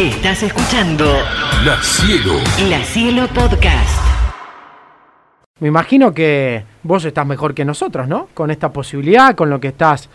Estás 0.00 0.42
escuchando 0.42 1.04
La 1.62 1.76
Cielo. 1.82 2.32
La 2.70 2.78
Cielo 2.78 3.26
Podcast. 3.34 4.00
Me 5.58 5.68
imagino 5.68 6.14
que 6.14 6.64
vos 6.82 7.04
estás 7.04 7.26
mejor 7.26 7.52
que 7.52 7.66
nosotros, 7.66 8.08
¿no? 8.08 8.28
Con 8.32 8.50
esta 8.50 8.72
posibilidad, 8.72 9.34
con 9.34 9.50
lo 9.50 9.60
que 9.60 9.68
estás 9.68 10.08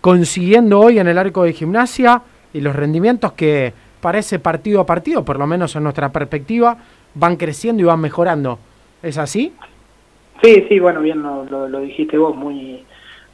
consiguiendo 0.00 0.80
hoy 0.80 0.98
en 0.98 1.06
el 1.06 1.16
arco 1.16 1.44
de 1.44 1.52
gimnasia 1.52 2.20
y 2.52 2.60
los 2.60 2.74
rendimientos 2.74 3.34
que 3.34 3.72
parece 4.00 4.40
partido 4.40 4.80
a 4.80 4.86
partido, 4.86 5.24
por 5.24 5.38
lo 5.38 5.46
menos 5.46 5.76
en 5.76 5.84
nuestra 5.84 6.10
perspectiva, 6.10 6.76
van 7.14 7.36
creciendo 7.36 7.84
y 7.84 7.86
van 7.86 8.00
mejorando. 8.00 8.58
¿Es 9.04 9.18
así? 9.18 9.54
Sí, 10.42 10.66
sí, 10.68 10.80
bueno, 10.80 11.00
bien 11.00 11.22
lo, 11.22 11.44
lo, 11.44 11.68
lo 11.68 11.78
dijiste 11.78 12.18
vos, 12.18 12.34
muy, 12.34 12.84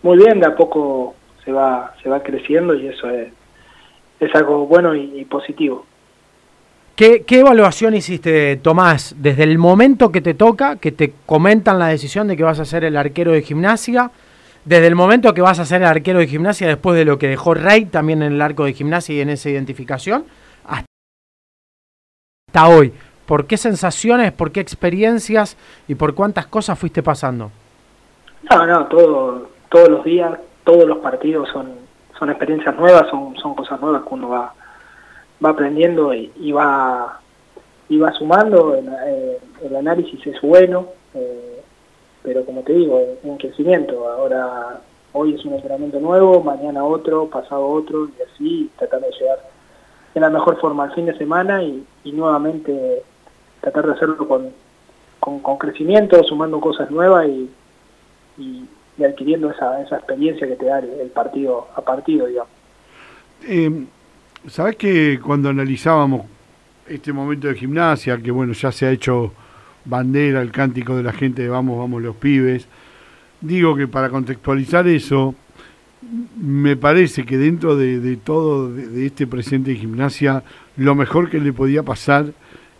muy 0.02 0.18
bien, 0.18 0.38
de 0.38 0.48
a 0.48 0.54
poco 0.54 1.14
se 1.46 1.50
va, 1.50 1.94
se 2.02 2.10
va 2.10 2.22
creciendo 2.22 2.74
y 2.74 2.88
eso 2.88 3.08
es, 3.08 3.32
es 4.20 4.34
algo 4.34 4.66
bueno 4.66 4.94
y, 4.94 5.18
y 5.18 5.24
positivo. 5.24 5.86
¿Qué, 6.96 7.24
¿Qué, 7.24 7.40
evaluación 7.40 7.94
hiciste, 7.94 8.56
Tomás, 8.56 9.16
desde 9.18 9.42
el 9.42 9.58
momento 9.58 10.12
que 10.12 10.20
te 10.20 10.32
toca, 10.32 10.76
que 10.76 10.92
te 10.92 11.12
comentan 11.26 11.80
la 11.80 11.88
decisión 11.88 12.28
de 12.28 12.36
que 12.36 12.44
vas 12.44 12.60
a 12.60 12.64
ser 12.64 12.84
el 12.84 12.96
arquero 12.96 13.32
de 13.32 13.42
gimnasia, 13.42 14.12
desde 14.64 14.86
el 14.86 14.94
momento 14.94 15.34
que 15.34 15.42
vas 15.42 15.58
a 15.58 15.64
ser 15.64 15.82
el 15.82 15.88
arquero 15.88 16.20
de 16.20 16.28
gimnasia, 16.28 16.68
después 16.68 16.96
de 16.96 17.04
lo 17.04 17.18
que 17.18 17.26
dejó 17.26 17.54
Rey 17.54 17.86
también 17.86 18.22
en 18.22 18.34
el 18.34 18.40
arco 18.40 18.64
de 18.64 18.74
gimnasia 18.74 19.12
y 19.12 19.20
en 19.20 19.30
esa 19.30 19.50
identificación, 19.50 20.24
hasta 20.64 20.86
hoy? 22.68 22.92
¿Por 23.26 23.46
qué 23.46 23.56
sensaciones, 23.56 24.30
por 24.30 24.52
qué 24.52 24.60
experiencias 24.60 25.56
y 25.88 25.96
por 25.96 26.14
cuántas 26.14 26.46
cosas 26.46 26.78
fuiste 26.78 27.02
pasando? 27.02 27.50
No, 28.48 28.66
no, 28.66 28.86
todo, 28.86 29.48
todos 29.68 29.88
los 29.88 30.04
días, 30.04 30.38
todos 30.62 30.84
los 30.84 30.98
partidos 30.98 31.48
son, 31.52 31.72
son 32.16 32.30
experiencias 32.30 32.76
nuevas, 32.76 33.08
son, 33.10 33.34
son 33.36 33.56
cosas 33.56 33.80
nuevas 33.80 34.02
que 34.02 34.14
uno 34.14 34.28
va 34.28 34.54
va 35.44 35.50
aprendiendo 35.50 36.14
y, 36.14 36.52
va 36.52 37.20
y 37.88 37.98
va 37.98 38.12
sumando, 38.12 38.74
el, 38.74 38.88
eh, 38.88 39.38
análisis 39.76 40.26
es 40.26 40.40
bueno, 40.40 40.88
eh, 41.14 41.60
pero 42.22 42.44
como 42.44 42.62
te 42.62 42.72
digo, 42.72 43.18
un 43.22 43.36
crecimiento. 43.36 44.08
Ahora, 44.08 44.80
hoy 45.12 45.34
es 45.34 45.44
un 45.44 45.54
entrenamiento 45.54 46.00
nuevo, 46.00 46.42
mañana 46.42 46.84
otro, 46.84 47.28
pasado 47.28 47.66
otro, 47.66 48.06
y 48.06 48.22
así 48.22 48.70
tratando 48.78 49.08
de 49.08 49.12
llegar 49.12 49.38
en 50.14 50.22
la 50.22 50.30
mejor 50.30 50.60
forma 50.60 50.84
al 50.84 50.94
fin 50.94 51.06
de 51.06 51.18
semana 51.18 51.62
y, 51.62 51.84
nuevamente 52.04 53.02
tratar 53.60 53.86
de 53.86 53.92
hacerlo 53.92 54.28
con, 54.28 54.52
con, 55.20 55.58
crecimiento, 55.58 56.22
sumando 56.24 56.60
cosas 56.60 56.90
nuevas 56.90 57.26
y, 57.26 57.50
y, 58.38 59.04
adquiriendo 59.04 59.50
esa, 59.50 59.82
esa 59.82 59.96
experiencia 59.96 60.46
que 60.46 60.56
te 60.56 60.66
da 60.66 60.78
el, 60.78 60.90
el 61.00 61.08
partido 61.08 61.66
a 61.74 61.80
partido, 61.80 62.26
digamos. 62.26 62.52
Eh, 63.46 63.86
Sabes 64.46 64.76
que 64.76 65.18
cuando 65.22 65.48
analizábamos 65.48 66.26
este 66.86 67.14
momento 67.14 67.48
de 67.48 67.54
gimnasia, 67.54 68.18
que 68.18 68.30
bueno, 68.30 68.52
ya 68.52 68.70
se 68.72 68.84
ha 68.84 68.90
hecho 68.90 69.32
bandera 69.86 70.42
el 70.42 70.50
cántico 70.50 70.94
de 70.96 71.02
la 71.02 71.14
gente 71.14 71.42
de 71.42 71.48
vamos, 71.48 71.78
vamos 71.78 72.02
los 72.02 72.14
pibes, 72.16 72.68
digo 73.40 73.74
que 73.74 73.88
para 73.88 74.10
contextualizar 74.10 74.86
eso, 74.86 75.34
me 76.38 76.76
parece 76.76 77.24
que 77.24 77.38
dentro 77.38 77.74
de, 77.74 78.18
todo, 78.22 78.70
de, 78.70 79.06
este 79.06 79.26
presente 79.26 79.70
de 79.70 79.76
gimnasia, 79.76 80.44
lo 80.76 80.94
mejor 80.94 81.30
que 81.30 81.40
le 81.40 81.54
podía 81.54 81.82
pasar 81.82 82.26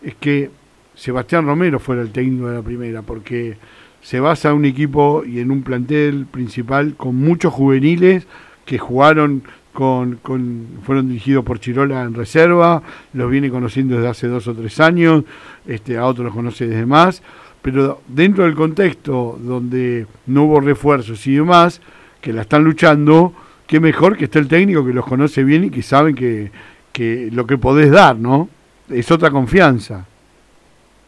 es 0.03 0.15
que 0.17 0.51
Sebastián 0.95 1.47
Romero 1.47 1.79
fuera 1.79 2.03
el 2.03 2.11
técnico 2.11 2.49
de 2.49 2.57
la 2.57 2.63
primera, 2.63 3.01
porque 3.01 3.57
se 4.03 4.21
basa 4.21 4.53
un 4.53 4.67
equipo 4.67 5.25
y 5.25 5.41
en 5.41 5.51
un 5.51 5.63
plantel 5.63 6.27
principal 6.27 6.95
con 6.95 7.17
muchos 7.17 7.55
juveniles 7.55 8.27
que 8.67 8.77
jugaron 8.77 9.45
con, 9.75 10.17
con, 10.23 10.67
fueron 10.85 11.09
dirigidos 11.09 11.45
por 11.45 11.59
Chirola 11.59 12.03
en 12.05 12.15
reserva, 12.15 12.83
los 13.13 13.31
viene 13.31 13.51
conociendo 13.51 13.97
desde 13.97 14.09
hace 14.09 14.29
dos 14.29 14.49
o 14.49 14.55
tres 14.55 14.81
años, 14.81 15.25
este, 15.67 15.99
a 15.99 16.07
otros 16.07 16.27
los 16.27 16.35
conoce 16.35 16.67
desde 16.67 16.87
más, 16.87 17.23
pero 17.61 18.01
dentro 18.07 18.45
del 18.45 18.55
contexto 18.55 19.37
donde 19.39 20.07
no 20.27 20.45
hubo 20.45 20.61
refuerzos 20.61 21.27
y 21.27 21.35
demás, 21.35 21.83
que 22.21 22.33
la 22.33 22.43
están 22.43 22.65
luchando, 22.65 23.35
qué 23.67 23.81
mejor 23.81 24.17
que 24.17 24.25
esté 24.25 24.39
el 24.39 24.49
técnico 24.49 24.87
que 24.87 24.95
los 24.95 25.05
conoce 25.05 25.43
bien 25.43 25.65
y 25.65 25.71
que 25.71 25.83
saben 25.83 26.15
que, 26.15 26.53
que 26.93 27.29
lo 27.33 27.47
que 27.47 27.59
podés 27.59 27.91
dar, 27.91 28.17
¿no? 28.17 28.49
Es 28.89 29.11
otra 29.11 29.31
confianza. 29.31 30.07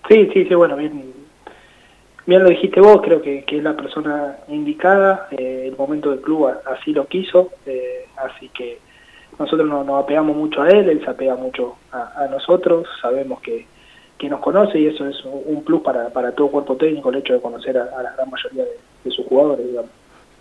Sí, 0.09 0.29
sí, 0.35 0.45
sí, 0.45 0.55
bueno, 0.55 0.77
bien, 0.77 1.05
bien 2.27 2.43
lo 2.43 2.49
dijiste 2.51 2.81
vos, 2.81 3.01
creo 3.03 3.23
que, 3.23 3.45
que 3.45 3.59
es 3.59 3.63
la 3.63 3.77
persona 3.77 4.37
indicada, 4.49 5.29
eh, 5.31 5.65
el 5.69 5.77
momento 5.77 6.11
del 6.11 6.21
club 6.21 6.51
así 6.67 6.93
lo 6.93 7.07
quiso, 7.07 7.51
eh, 7.65 8.07
así 8.17 8.49
que 8.51 8.79
nosotros 9.39 9.69
nos, 9.69 9.87
nos, 9.87 10.03
apegamos 10.03 10.37
mucho 10.37 10.63
a 10.63 10.69
él, 10.69 10.89
él 10.89 11.01
se 11.05 11.11
apega 11.11 11.37
mucho 11.37 11.77
a, 11.93 12.25
a 12.25 12.29
nosotros, 12.29 12.87
sabemos 13.01 13.41
que, 13.41 13.67
que, 14.19 14.29
nos 14.29 14.41
conoce 14.41 14.79
y 14.79 14.87
eso 14.87 15.07
es 15.07 15.17
un 15.25 15.63
plus 15.63 15.83
para, 15.83 16.09
para 16.11 16.33
todo 16.33 16.49
cuerpo 16.49 16.77
técnico, 16.77 17.11
el 17.11 17.17
hecho 17.17 17.35
de 17.35 17.41
conocer 17.41 17.79
a, 17.79 17.85
a 17.85 18.03
la 18.03 18.13
gran 18.13 18.31
mayoría 18.31 18.65
de, 18.65 18.71
de 19.05 19.11
sus 19.11 19.27
jugadores, 19.27 19.67
digamos. 19.67 19.91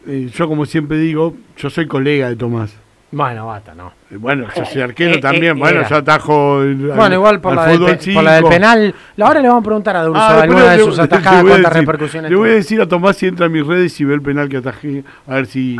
Eh, 0.07 0.29
yo 0.31 0.47
como 0.47 0.65
siempre 0.65 0.97
digo, 0.97 1.33
yo 1.57 1.69
soy 1.69 1.87
colega 1.87 2.29
de 2.29 2.35
Tomás. 2.35 2.77
Bueno, 3.11 3.47
basta, 3.47 3.73
no. 3.73 3.91
Bueno, 4.11 4.45
yo 4.55 4.65
soy 4.65 4.81
arquero 4.83 5.15
eh, 5.15 5.19
también, 5.19 5.57
eh, 5.57 5.59
bueno, 5.59 5.79
era. 5.79 5.89
yo 5.89 5.95
atajo 5.97 6.61
el, 6.61 6.75
Bueno, 6.75 7.03
al, 7.03 7.13
igual 7.13 7.41
por, 7.41 7.55
la 7.55 7.65
del, 7.67 7.79
por, 7.79 8.23
la 8.23 8.33
del, 8.35 8.45
penal. 8.45 8.95
Ahora 9.19 9.41
le 9.41 9.47
vamos 9.47 9.61
a 9.61 9.65
preguntar 9.65 9.95
a 9.95 10.03
Durso 10.03 10.21
ah, 10.21 10.41
alguna 10.41 10.71
de 10.71 10.79
sus 10.79 10.99
atajadas 10.99 11.43
cuántas 11.43 11.73
decir, 11.73 11.87
repercusiones 11.87 12.31
Le 12.31 12.37
voy 12.37 12.49
a 12.49 12.53
decir 12.53 12.81
a 12.81 12.87
Tomás 12.87 13.17
si 13.17 13.25
entra 13.25 13.47
a 13.47 13.49
mis 13.49 13.65
redes 13.65 13.99
y 13.99 14.05
ve 14.05 14.13
el 14.13 14.21
penal 14.21 14.47
que 14.47 14.57
atajé, 14.57 15.03
a 15.27 15.35
ver 15.35 15.47
si, 15.47 15.77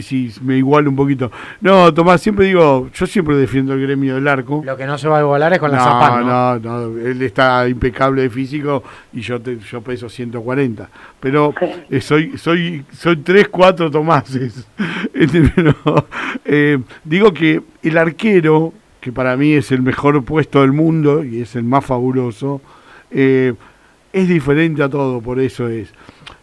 si 0.00 0.32
me 0.42 0.56
iguala 0.56 0.88
un 0.88 0.96
poquito. 0.96 1.32
No, 1.60 1.92
Tomás, 1.92 2.20
siempre 2.20 2.46
digo, 2.46 2.88
yo 2.94 3.06
siempre 3.06 3.36
defiendo 3.36 3.74
el 3.74 3.82
gremio 3.82 4.14
del 4.14 4.28
arco. 4.28 4.62
Lo 4.64 4.76
que 4.76 4.86
no 4.86 4.96
se 4.96 5.08
va 5.08 5.18
a 5.18 5.20
igualar 5.22 5.52
es 5.52 5.58
con 5.58 5.70
no, 5.72 5.76
la 5.76 5.82
zapata. 5.82 6.20
¿no? 6.20 6.58
no, 6.58 6.88
no, 6.88 6.98
él 6.98 7.20
está 7.22 7.68
impecable 7.68 8.22
de 8.22 8.30
físico 8.30 8.84
y 9.12 9.20
yo 9.20 9.40
te, 9.40 9.58
yo 9.58 9.80
peso 9.80 10.08
140. 10.08 10.88
Pero 11.18 11.52
eh, 11.90 12.00
soy, 12.00 12.38
soy, 12.38 12.84
soy 12.92 13.16
3, 13.16 13.48
4 13.48 13.90
Tomases. 13.90 14.66
Pero, 15.56 16.06
eh, 16.44 16.78
digo 17.04 17.32
que 17.32 17.55
el 17.82 17.98
arquero, 17.98 18.72
que 19.00 19.12
para 19.12 19.36
mí 19.36 19.52
es 19.52 19.72
el 19.72 19.82
mejor 19.82 20.24
puesto 20.24 20.60
del 20.60 20.72
mundo 20.72 21.24
y 21.24 21.42
es 21.42 21.56
el 21.56 21.64
más 21.64 21.84
fabuloso, 21.84 22.60
eh, 23.10 23.54
es 24.12 24.28
diferente 24.28 24.82
a 24.82 24.88
todo, 24.88 25.20
por 25.20 25.38
eso 25.38 25.68
es. 25.68 25.92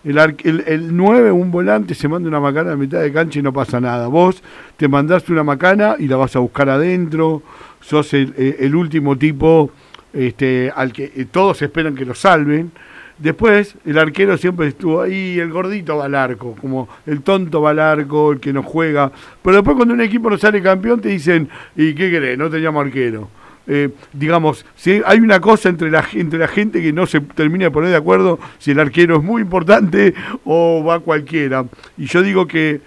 El, 0.04 0.18
el, 0.18 0.64
el 0.68 0.96
9, 0.96 1.32
un 1.32 1.50
volante, 1.52 1.96
se 1.96 2.08
manda 2.08 2.28
una 2.28 2.40
macana 2.40 2.74
a 2.74 2.76
mitad 2.76 3.02
de 3.02 3.12
cancha 3.12 3.40
y 3.40 3.42
no 3.42 3.54
pasa 3.54 3.80
nada. 3.80 4.08
Vos 4.08 4.44
te 4.78 4.88
mandaste 4.88 5.32
una 5.32 5.44
macana 5.44 5.96
y 5.98 6.08
la 6.08 6.18
vas 6.18 6.36
a 6.36 6.40
buscar 6.40 6.70
adentro, 6.70 7.42
sos 7.80 8.14
el, 8.14 8.34
el 8.60 8.76
último 8.76 9.18
tipo 9.18 9.72
este, 10.14 10.72
al 10.74 10.94
que 10.94 11.12
eh, 11.16 11.26
todos 11.30 11.62
esperan 11.62 11.96
que 11.96 12.06
lo 12.06 12.14
salven. 12.14 12.72
Después, 13.18 13.76
el 13.86 13.98
arquero 13.98 14.38
siempre 14.38 14.68
estuvo 14.68 15.02
ahí, 15.02 15.40
el 15.40 15.52
gordito 15.52 15.98
va 15.98 16.06
al 16.06 16.16
arco, 16.16 16.56
como 16.60 16.90
el 17.06 17.22
tonto 17.22 17.62
va 17.62 17.70
al 17.72 17.80
arco, 17.80 18.32
el 18.34 18.40
que 18.40 18.52
no 18.52 18.64
juega. 18.64 19.12
Pero 19.42 19.58
después 19.58 19.76
cuando 19.76 19.94
un 19.94 20.02
equipo 20.02 20.30
no 20.30 20.38
sale 20.38 20.62
campeón 20.62 21.00
te 21.00 21.10
dicen, 21.10 21.48
¿y 21.76 21.94
qué 21.94 22.10
querés? 22.10 22.38
No 22.38 22.50
te 22.50 22.60
llamo 22.60 22.82
arquero. 22.82 23.30
Eh, 23.66 23.90
digamos, 24.12 24.66
si 24.76 25.02
hay 25.06 25.20
una 25.20 25.40
cosa 25.40 25.70
entre 25.70 25.90
la, 25.90 26.06
entre 26.14 26.38
la 26.38 26.48
gente 26.48 26.82
que 26.82 26.92
no 26.92 27.06
se 27.06 27.22
termina 27.22 27.66
de 27.66 27.72
poner 27.72 27.92
de 27.92 27.96
acuerdo 27.96 28.40
si 28.58 28.72
el 28.72 28.80
arquero 28.80 29.18
es 29.18 29.24
muy 29.24 29.42
importante 29.42 30.14
o 30.44 30.84
va 30.84 31.00
cualquiera. 31.00 31.66
Y 31.98 32.08
yo 32.08 32.22
digo 32.22 32.48
que 32.48 32.82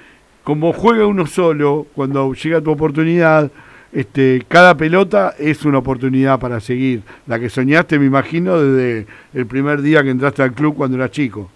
como 0.45 0.73
juega 0.73 1.07
uno 1.07 1.27
solo, 1.27 1.87
cuando 1.95 2.33
llega 2.35 2.61
tu 2.61 2.71
oportunidad, 2.71 3.51
este, 3.97 4.43
cada 4.47 4.77
pelota 4.77 5.33
es 5.39 5.65
una 5.65 5.79
oportunidad 5.79 6.39
para 6.39 6.61
seguir. 6.61 7.01
La 7.27 7.41
que 7.41 7.49
soñaste, 7.49 7.99
me 7.99 8.05
imagino, 8.05 8.61
desde 8.61 9.07
el 9.33 9.47
primer 9.47 9.81
día 9.81 10.03
que 10.03 10.11
entraste 10.11 10.43
al 10.43 10.53
club 10.53 10.77
cuando 10.77 10.99
eras 10.99 11.13
chico. 11.13 11.49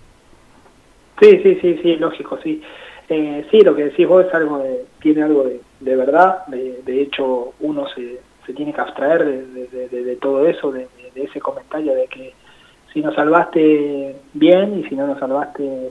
Sí, 1.21 1.39
sí, 1.43 1.59
sí, 1.61 1.79
sí, 1.83 1.97
lógico, 1.97 2.39
sí. 2.43 2.63
Eh, 3.11 3.45
sí, 3.51 3.61
lo 3.61 3.77
que 3.77 3.85
decís 3.85 4.09
vos 4.09 4.25
es 4.25 4.33
algo 4.33 4.57
de, 4.57 4.87
tiene 5.03 5.23
algo 5.23 5.45
de, 5.81 5.97
verdad. 5.97 6.47
De, 6.47 7.03
hecho, 7.03 7.53
uno 7.61 7.87
se, 7.95 8.21
se 8.47 8.55
tiene 8.55 8.73
que 8.73 8.81
abstraer 8.81 9.27
de, 9.27 9.89
de 9.91 10.17
todo 10.17 10.47
eso, 10.47 10.73
de, 10.73 10.89
ese 11.15 11.41
comentario 11.41 11.95
de 11.95 12.07
que 12.07 12.33
si 12.91 13.03
nos 13.03 13.15
salvaste 13.17 14.17
bien 14.33 14.79
y 14.79 14.89
si 14.89 14.95
no 14.95 15.07
nos 15.07 15.19
salvaste 15.19 15.91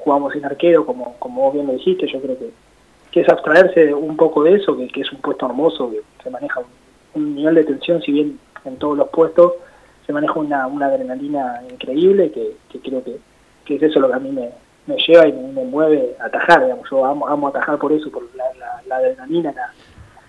jugamos 0.00 0.34
sin 0.34 0.44
arquero, 0.44 0.84
como, 0.84 1.16
como 1.18 1.44
vos 1.44 1.54
bien 1.54 1.66
lo 1.66 1.72
dijiste, 1.72 2.06
yo 2.12 2.20
creo 2.20 2.38
que 2.38 2.50
que 3.12 3.20
es 3.20 3.28
abstraerse 3.28 3.92
un 3.94 4.16
poco 4.16 4.42
de 4.42 4.54
eso, 4.54 4.76
que, 4.76 5.00
es 5.00 5.12
un 5.12 5.20
puesto 5.20 5.46
hermoso, 5.46 5.90
que 5.90 6.00
se 6.22 6.30
maneja 6.30 6.60
un, 7.14 7.34
nivel 7.36 7.54
de 7.54 7.64
tensión, 7.64 8.00
si 8.00 8.10
bien 8.10 8.38
en 8.64 8.76
todos 8.76 8.96
los 8.96 9.08
puestos 9.10 9.52
se 10.06 10.12
maneja 10.14 10.32
una, 10.40 10.66
una 10.66 10.86
adrenalina 10.86 11.62
increíble, 11.70 12.32
que, 12.32 12.56
que 12.70 12.80
creo 12.80 13.04
que, 13.04 13.18
que, 13.66 13.76
es 13.76 13.82
eso 13.82 14.00
lo 14.00 14.08
que 14.08 14.14
a 14.14 14.18
mí 14.18 14.30
me, 14.32 14.48
me 14.86 14.96
lleva 14.96 15.28
y 15.28 15.32
me, 15.32 15.52
me, 15.52 15.64
mueve 15.64 16.16
a 16.20 16.24
atajar, 16.24 16.64
digamos, 16.64 16.88
yo 16.90 17.04
amo, 17.04 17.28
amo 17.28 17.48
atajar 17.48 17.78
por 17.78 17.92
eso, 17.92 18.10
por 18.10 18.22
la, 18.34 18.44
la, 18.58 18.82
la 18.86 18.96
adrenalina, 18.96 19.52
la, 19.52 19.70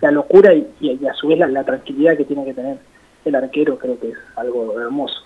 la 0.01 0.11
locura 0.11 0.53
y, 0.53 0.67
y, 0.81 1.07
a 1.07 1.13
su 1.13 1.29
vez 1.29 1.39
la, 1.39 1.47
la, 1.47 1.63
tranquilidad 1.63 2.17
que 2.17 2.25
tiene 2.25 2.43
que 2.43 2.53
tener 2.53 2.77
el 3.23 3.35
arquero, 3.35 3.79
creo 3.79 3.97
que 3.97 4.09
es 4.09 4.17
algo 4.35 4.77
hermoso. 4.77 5.23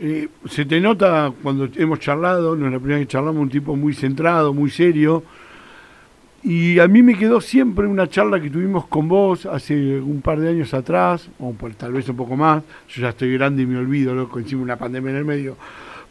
Eh, 0.00 0.28
se 0.46 0.64
te 0.64 0.80
nota 0.80 1.32
cuando 1.40 1.68
hemos 1.76 2.00
charlado, 2.00 2.56
no 2.56 2.66
es 2.66 2.72
la 2.72 2.78
primera 2.78 2.98
vez 2.98 3.06
que 3.06 3.12
charlamos, 3.12 3.40
un 3.40 3.50
tipo 3.50 3.76
muy 3.76 3.94
centrado, 3.94 4.52
muy 4.52 4.70
serio, 4.70 5.22
Y 6.42 6.78
a 6.78 6.88
mí 6.88 7.02
me 7.02 7.18
quedó 7.18 7.40
siempre 7.40 7.86
una 7.86 8.08
charla 8.08 8.40
que 8.40 8.48
tuvimos 8.48 8.86
con 8.86 9.08
vos 9.08 9.44
hace 9.44 10.00
un 10.00 10.22
par 10.22 10.40
de 10.40 10.48
años 10.48 10.72
atrás, 10.72 11.28
o 11.38 11.52
por, 11.52 11.74
tal 11.74 11.92
vez 11.92 12.08
un 12.08 12.16
poco 12.16 12.34
más, 12.34 12.62
yo 12.88 13.02
ya 13.02 13.10
estoy 13.10 13.34
grande 13.34 13.62
y 13.62 13.66
me 13.66 13.76
olvido, 13.76 14.14
loco, 14.14 14.38
encima 14.38 14.62
una 14.62 14.76
pandemia 14.76 15.10
en 15.10 15.16
el 15.18 15.24
medio. 15.26 15.56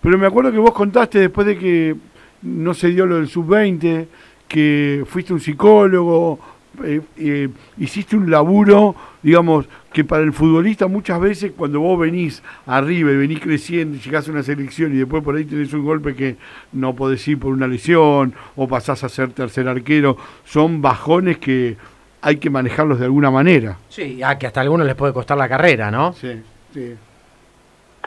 Pero 0.02 0.18
me 0.20 0.28
acuerdo 0.28 0.52
que 0.52 0.60
vos 0.60 0.72
contaste 0.72 1.20
después 1.20 1.48
de 1.48 1.58
que 1.58 1.96
no 2.44 2.74
se 2.76 2.90
dio 2.90 3.08
lo 3.08 3.16
del 3.16 3.28
sub-20, 3.28 4.06
que 4.48 5.04
fuiste 5.08 5.34
un 5.34 5.40
psicólogo, 5.40 6.40
eh, 6.84 7.02
eh, 7.18 7.50
hiciste 7.80 8.16
un 8.16 8.30
laburo, 8.30 8.96
digamos, 9.24 9.68
que 9.92 10.04
para 10.04 10.24
el 10.24 10.34
futbolista 10.34 10.88
muchas 10.88 11.20
veces 11.20 11.52
cuando 11.56 11.80
vos 11.80 12.00
venís 12.00 12.44
arriba 12.66 13.12
y 13.12 13.18
venís 13.18 13.40
creciendo 13.40 13.98
y 13.98 14.00
llegás 14.00 14.28
a 14.28 14.32
una 14.32 14.44
selección 14.44 14.94
y 14.94 14.98
después 14.98 15.24
por 15.24 15.36
ahí 15.36 15.46
tenés 15.46 15.74
un 15.74 15.84
golpe 15.84 16.16
que 16.16 16.36
no 16.74 16.96
podés 16.96 17.28
ir 17.28 17.40
por 17.40 17.52
una 17.52 17.68
lesión 17.68 18.34
o 18.56 18.68
pasás 18.68 19.04
a 19.04 19.10
ser 19.10 19.32
tercer 19.32 19.68
arquero, 19.68 20.18
son 20.46 20.82
bajones 20.82 21.38
que 21.40 21.78
hay 22.22 22.38
que 22.38 22.50
manejarlos 22.50 23.00
de 23.00 23.06
alguna 23.06 23.32
manera. 23.32 23.78
Sí, 23.90 24.22
a 24.22 24.38
que 24.38 24.48
hasta 24.48 24.60
a 24.60 24.64
algunos 24.64 24.86
les 24.86 24.96
puede 24.96 25.14
costar 25.14 25.38
la 25.38 25.48
carrera, 25.48 25.90
¿no? 25.90 26.14
Sí, 26.14 26.42
sí. 26.74 26.96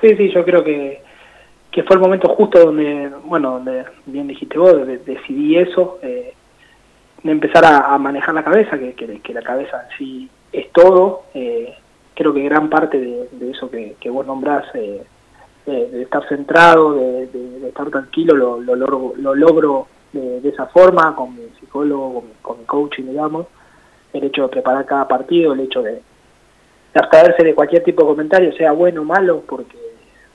Sí, 0.01 0.17
sí, 0.17 0.31
yo 0.31 0.45
creo 0.45 0.65
que, 0.65 1.01
que 1.71 1.83
fue 1.85 1.97
el 1.97 2.03
momento 2.03 2.29
justo 2.29 2.59
donde, 2.59 3.11
bueno, 3.25 3.53
donde 3.53 3.85
bien 4.07 4.27
dijiste 4.27 4.59
vos, 4.59 4.87
decidí 4.87 5.57
eso. 5.57 5.99
Eh, 6.03 6.35
de 7.23 7.31
empezar 7.31 7.65
a, 7.65 7.97
manejar 7.99 8.35
la 8.35 8.43
cabeza, 8.43 8.79
que, 8.79 8.95
que, 8.95 9.33
la 9.33 9.43
cabeza 9.43 9.85
en 9.85 9.97
sí 9.97 10.31
es 10.53 10.71
todo. 10.73 11.23
Eh, 11.35 11.75
creo 12.15 12.33
que 12.33 12.43
gran 12.43 12.69
parte 12.69 12.99
de, 12.99 13.51
eso 13.51 13.71
que, 13.71 14.11
vos 14.11 14.27
nombrás, 14.27 14.65
eh, 14.75 15.03
de, 15.67 16.03
estar 16.03 16.27
centrado, 16.29 16.95
de, 16.95 17.69
estar 17.69 17.91
tranquilo, 17.91 18.35
lo, 18.35 18.61
lo, 18.61 18.75
logro, 18.77 19.15
lo 19.17 19.35
logro 19.35 19.87
de, 20.13 20.49
esa 20.49 20.67
forma, 20.67 21.15
con 21.17 21.35
mi 21.35 21.49
psicólogo, 21.59 22.25
con 22.43 22.59
mi, 22.59 22.65
coaching, 22.65 23.05
digamos. 23.05 23.47
El 24.13 24.25
hecho 24.25 24.43
de 24.43 24.49
preparar 24.49 24.85
cada 24.85 25.09
partido, 25.09 25.55
el 25.55 25.61
hecho 25.61 25.83
de, 25.83 26.03
abstraerse 26.95 27.43
de 27.43 27.55
cualquier 27.55 27.83
tipo 27.83 28.03
de 28.03 28.09
comentario, 28.09 28.53
sea 28.53 28.73
bueno 28.73 29.01
o 29.01 29.05
malo, 29.05 29.43
porque 29.47 29.79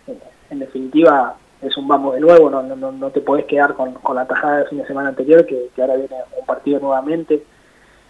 eh, 0.07 0.17
en 0.49 0.59
definitiva 0.59 1.35
es 1.61 1.75
un 1.77 1.87
vamos 1.87 2.15
de 2.15 2.21
nuevo, 2.21 2.49
no, 2.49 2.63
no, 2.63 2.91
no 2.91 3.09
te 3.09 3.21
podés 3.21 3.45
quedar 3.45 3.73
con, 3.73 3.93
con, 3.93 4.15
la 4.15 4.25
tajada 4.27 4.57
del 4.59 4.67
fin 4.67 4.79
de 4.79 4.87
semana 4.87 5.09
anterior, 5.09 5.45
que, 5.45 5.69
ahora 5.79 5.95
viene 5.95 6.15
un 6.39 6.45
partido 6.45 6.79
nuevamente, 6.79 7.43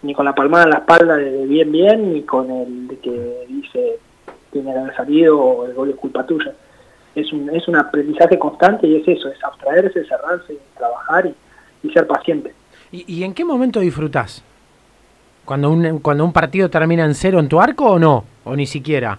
ni 0.02 0.14
con 0.14 0.24
la 0.24 0.34
palmada 0.34 0.64
en 0.64 0.70
la 0.70 0.78
espalda 0.78 1.16
de, 1.16 1.46
bien 1.46 1.72
bien, 1.72 2.12
ni 2.12 2.22
con 2.22 2.50
el 2.50 2.88
de 2.88 2.98
que 2.98 3.46
dice 3.48 3.98
tiene 4.50 4.72
que 4.72 4.78
haber 4.78 4.96
salido 4.96 5.38
o 5.38 5.66
el 5.66 5.74
gol 5.74 5.90
es 5.90 5.96
culpa 5.96 6.24
tuya. 6.26 6.52
Es 7.14 7.32
un, 7.32 7.50
es 7.50 7.66
un 7.68 7.76
aprendizaje 7.76 8.38
constante 8.38 8.86
y 8.86 8.96
es 8.96 9.08
eso, 9.08 9.28
es 9.28 9.42
abstraerse, 9.42 10.04
cerrarse, 10.04 10.56
trabajar 10.76 11.30
y, 11.82 11.90
ser 11.90 12.06
paciente. 12.06 12.54
¿Y, 12.92 13.04
¿Y, 13.12 13.24
en 13.24 13.34
qué 13.34 13.44
momento 13.44 13.80
disfrutás? 13.80 14.44
¿Cuando 15.44 15.70
un, 15.70 15.98
¿Cuando 16.00 16.24
un 16.24 16.32
partido 16.32 16.68
termina 16.68 17.04
en 17.04 17.14
cero 17.14 17.40
en 17.40 17.48
tu 17.48 17.60
arco 17.60 17.92
o 17.92 17.98
no? 17.98 18.24
¿O 18.44 18.54
ni 18.54 18.66
siquiera? 18.66 19.18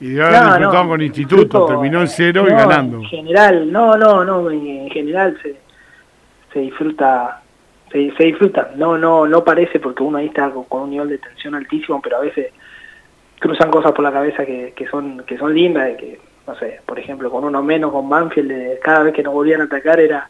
Y 0.00 0.10
de 0.10 0.22
haber 0.22 0.68
con 0.68 1.00
Instituto, 1.00 1.66
terminó 1.66 2.00
en 2.00 2.08
cero 2.08 2.44
y 2.46 2.50
ganando. 2.50 2.98
En 2.98 3.04
general, 3.04 3.72
no, 3.72 3.96
no, 3.96 4.24
no, 4.24 4.50
en 4.50 4.90
general 4.90 5.38
se, 5.42 5.56
se 6.52 6.60
disfruta, 6.60 7.40
se, 7.94 8.12
se, 8.16 8.24
disfruta. 8.24 8.72
No, 8.74 8.98
no, 8.98 9.26
no 9.26 9.44
parece 9.44 9.78
porque 9.78 10.02
uno 10.02 10.18
ahí 10.18 10.26
está 10.26 10.50
con, 10.50 10.82
un 10.82 10.90
nivel 10.90 11.08
de 11.08 11.18
tensión 11.18 11.54
altísimo, 11.54 12.02
pero 12.02 12.16
a 12.16 12.20
veces 12.20 12.52
cruzan 13.38 13.70
cosas 13.70 13.92
por 13.92 14.02
la 14.02 14.12
cabeza 14.12 14.44
que, 14.44 14.72
que 14.74 14.86
son 14.88 15.22
que 15.24 15.38
son 15.38 15.54
lindas, 15.54 15.86
de 15.86 15.96
que, 15.96 16.20
no 16.46 16.56
sé, 16.56 16.80
por 16.84 16.98
ejemplo, 16.98 17.30
con 17.30 17.44
uno 17.44 17.62
menos, 17.62 17.92
con 17.92 18.08
Banfield, 18.08 18.80
cada 18.82 19.04
vez 19.04 19.14
que 19.14 19.22
nos 19.22 19.32
volvían 19.32 19.60
a 19.60 19.64
atacar 19.64 20.00
era 20.00 20.28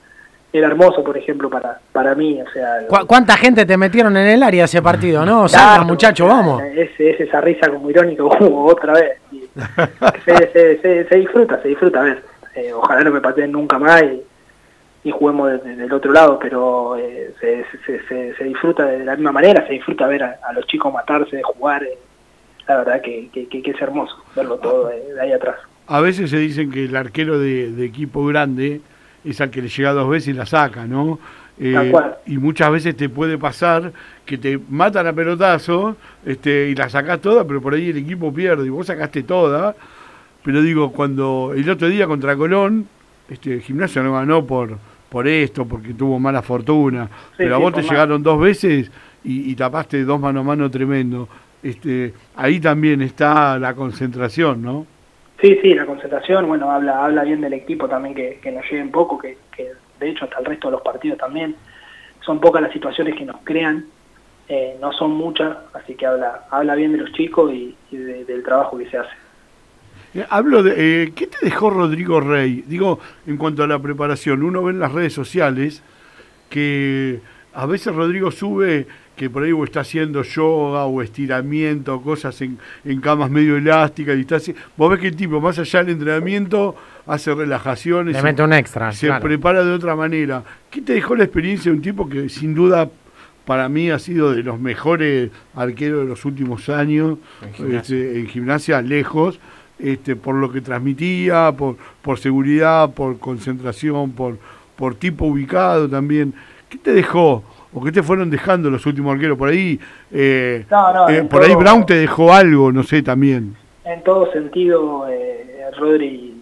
era 0.53 0.69
hermoso, 0.69 1.03
por 1.03 1.19
ejemplo, 1.19 1.51
para, 1.51 1.81
para 1.91 2.15
mí. 2.15 2.41
O 2.41 2.49
sea, 2.53 2.87
¿Cuánta 3.09 3.37
gente 3.37 3.67
te 3.67 3.77
metieron 3.77 4.17
en 4.17 4.29
el 4.29 4.43
área 4.43 4.67
ese 4.67 4.81
partido, 4.81 5.27
no? 5.27 5.47
Claro, 5.47 5.85
muchacho, 5.85 6.27
vamos. 6.29 6.63
Es, 6.63 6.91
es, 6.97 7.21
esa 7.23 7.41
risa 7.41 7.69
como 7.71 7.91
irónica 7.91 8.23
como 8.39 8.67
otra 8.67 8.93
vez. 8.93 9.19
se, 10.25 10.79
se, 10.81 11.09
se, 11.09 11.17
disfruta, 11.17 11.61
se 11.61 11.69
disfruta. 11.69 12.01
A 12.01 12.05
ver, 12.05 12.23
eh, 12.55 12.73
ojalá 12.73 13.03
no 13.03 13.11
me 13.11 13.21
pateen 13.21 13.51
nunca 13.51 13.81
más 13.81 14.01
y, 14.05 14.23
juguemos 15.11 15.63
del 15.63 15.93
otro 15.93 16.13
lado, 16.13 16.39
pero 16.39 16.97
eh, 16.97 17.35
se, 17.41 18.35
se, 18.35 18.45
disfruta 18.45 18.87
de 18.87 19.05
la 19.05 19.17
misma 19.17 19.33
manera, 19.33 19.67
se 19.67 19.75
disfruta 19.75 20.07
ver 20.07 20.23
a, 20.23 20.53
los 20.55 20.67
chicos 20.67 20.93
matarse, 20.93 21.43
jugar. 21.43 21.83
Eh, 21.85 21.99
la 22.67 22.79
verdad 22.79 23.03
que, 23.03 23.29
que, 23.31 23.47
que, 23.47 23.71
es 23.71 23.83
hermoso 23.83 24.17
verlo 24.35 24.57
todo 24.57 24.89
de, 24.89 25.21
ahí 25.21 25.33
atrás. 25.33 25.57
A 25.87 26.01
veces 26.01 26.31
se 26.31 26.39
dicen 26.39 26.71
que 26.71 26.87
el 26.87 26.97
arquero 26.97 27.39
de, 27.39 27.71
de 27.71 27.85
equipo 27.85 28.25
grande 28.25 28.81
es 29.23 29.41
al 29.43 29.51
que 29.51 29.61
le 29.61 29.69
llega 29.69 29.93
dos 29.93 30.09
veces 30.09 30.29
y 30.29 30.33
la 30.33 30.47
saca, 30.47 30.87
¿no? 30.87 31.19
Eh, 31.59 31.93
y 32.27 32.39
muchas 32.39 32.71
veces 32.73 32.97
te 32.97 33.09
puede 33.09 33.39
pasar 33.39 33.93
que 34.27 34.39
te 34.39 34.59
matan 34.69 35.07
a 35.07 35.13
pelotazo 35.13 35.97
este, 36.25 36.69
y 36.71 36.75
la 36.75 36.89
sacás 36.89 37.21
toda, 37.21 37.47
pero 37.47 37.63
por 37.63 37.75
ahí 37.75 37.91
el 37.91 37.99
equipo 37.99 38.35
pierde 38.35 38.67
y 38.67 38.71
vos 38.71 38.87
sacaste 38.87 39.23
toda. 39.23 39.77
Pero 40.43 40.63
digo, 40.63 40.93
cuando 40.93 41.53
el 41.55 41.69
otro 41.71 41.89
día 41.89 42.07
contra 42.07 42.37
Colón, 42.37 42.89
este, 43.29 43.55
el 43.55 43.61
gimnasio 43.61 44.03
no 44.03 44.15
ganó 44.15 44.45
por, 44.45 44.79
por 45.15 45.29
esto, 45.29 45.65
porque 45.65 45.95
tuvo 45.95 46.19
mala 46.19 46.43
fortuna, 46.43 47.09
pero 47.37 47.55
a 47.55 47.59
vos 47.59 47.73
te 47.73 47.83
llegaron 47.83 48.21
dos 48.21 48.41
veces 48.41 48.91
y, 49.23 49.49
y, 49.49 49.55
tapaste 49.55 50.03
dos 50.03 50.19
mano 50.19 50.41
a 50.41 50.43
mano 50.43 50.69
tremendo. 50.69 51.29
Este, 51.63 52.13
ahí 52.35 52.59
también 52.59 53.01
está 53.01 53.57
la 53.61 53.75
concentración, 53.75 54.61
¿no? 54.61 54.89
Sí, 55.41 55.57
sí, 55.63 55.73
la 55.73 55.87
concentración, 55.87 56.49
bueno, 56.49 56.69
habla 56.69 57.05
habla 57.05 57.23
bien 57.23 57.41
del 57.41 57.53
equipo 57.53 57.89
también 57.89 58.13
que, 58.13 58.41
que 58.43 58.51
nos 58.51 58.69
lleven 58.69 58.91
poco, 58.91 59.17
que, 59.17 59.39
que, 59.57 59.69
de 60.01 60.11
hecho 60.11 60.25
hasta 60.25 60.41
el 60.41 60.47
resto 60.47 60.67
de 60.67 60.73
los 60.73 60.83
partidos 60.83 61.17
también. 61.17 61.55
Son 62.27 62.41
pocas 62.41 62.61
las 62.61 62.73
situaciones 62.73 63.15
que 63.15 63.25
nos 63.25 63.37
crean, 63.45 63.85
eh, 64.49 64.77
no 64.81 64.91
son 64.91 65.13
muchas, 65.13 65.57
así 65.75 65.95
que 65.95 66.07
habla 66.07 66.47
habla 66.51 66.75
bien 66.75 66.91
de 66.91 66.99
los 66.99 67.13
chicos 67.13 67.53
y, 67.53 67.77
del 67.93 68.43
trabajo 68.43 68.77
que 68.79 68.91
se 68.91 68.99
hace. 68.99 69.15
Eh, 70.15 70.25
hablo 70.29 70.63
de, 70.63 70.75
eh, 70.77 71.13
¿qué 71.15 71.27
te 71.27 71.39
dejó 71.43 71.71
Rodrigo 71.71 72.21
Rey? 72.21 72.65
Digo, 72.67 73.01
en 73.27 73.37
cuanto 73.37 73.63
a 73.63 73.67
la 73.67 73.81
preparación, 73.81 74.43
uno 74.43 74.63
ve 74.63 74.73
en 74.73 74.79
las 74.79 74.93
redes 74.93 75.13
sociales 75.13 75.83
que 76.49 77.21
a 77.53 77.67
veces 77.67 77.95
Rodrigo 77.95 78.31
sube 78.31 78.87
que 79.17 79.31
por 79.31 79.45
ahí 79.45 79.53
o 79.53 79.65
está 79.65 79.81
haciendo 79.81 80.23
yoga 80.23 80.87
o 80.87 81.01
estiramiento, 81.01 82.01
cosas 82.03 82.41
en, 82.43 82.59
en 82.85 83.01
camas 83.01 83.31
medio 83.31 83.57
elásticas, 83.57 84.17
y 84.17 84.23
está 84.23 84.39
vos 84.77 84.91
ves 84.91 85.01
que 85.01 85.09
el 85.09 85.17
tipo, 85.17 85.41
más 85.41 85.59
allá 85.59 85.85
del 85.85 85.95
entrenamiento, 85.95 86.75
hace 87.07 87.33
relajaciones. 87.33 88.17
Le 88.17 88.23
mete 88.23 88.43
un 88.43 88.53
extra. 88.53 88.93
Se 88.93 89.13
prepara 89.21 89.65
de 89.65 89.73
otra 89.73 89.95
manera. 89.95 90.43
¿Qué 90.71 90.81
te 90.81 90.95
dejó 90.95 91.15
la 91.15 91.25
experiencia 91.25 91.71
de 91.71 91.77
un 91.77 91.83
tipo 91.83 92.09
que 92.09 92.29
sin 92.29 92.55
duda 92.55 92.91
para 93.45 93.69
mí 93.69 93.91
ha 93.91 93.99
sido 93.99 94.33
de 94.33 94.43
los 94.43 94.59
mejores 94.59 95.31
arqueros 95.55 96.03
de 96.03 96.09
los 96.09 96.25
últimos 96.25 96.69
años, 96.69 97.19
en 97.61 98.27
gimnasia, 98.27 98.79
este, 98.79 98.89
lejos, 98.89 99.39
este, 99.79 100.17
por 100.17 100.35
lo 100.35 100.53
que 100.53 100.61
transmitía, 100.61 101.53
por, 101.57 101.77
por 102.03 102.19
seguridad, 102.19 102.91
por 102.91 103.19
concentración, 103.19 104.13
por, 104.13 104.39
por 104.77 104.95
tipo 104.95 105.27
ubicado 105.27 105.89
también. 105.89 106.35
¿Qué 106.69 106.79
te 106.79 106.93
dejó? 106.93 107.43
¿O 107.73 107.83
qué 107.83 107.91
te 107.91 108.03
fueron 108.03 108.31
dejando 108.31 108.71
los 108.71 108.87
últimos 108.87 109.15
arqueros 109.15 109.37
por 109.37 109.49
ahí? 109.49 109.81
Eh, 110.13 110.65
eh, 111.09 111.23
por 111.29 111.43
ahí 111.43 111.55
Brown 111.57 111.85
te 111.85 111.95
dejó 111.95 112.33
algo, 112.33 112.71
no 112.71 112.85
sé, 112.85 113.03
también. 113.03 113.57
En 113.85 114.03
todo 114.05 114.31
sentido, 114.33 115.09
eh, 115.09 115.67
Rodri 115.77 116.41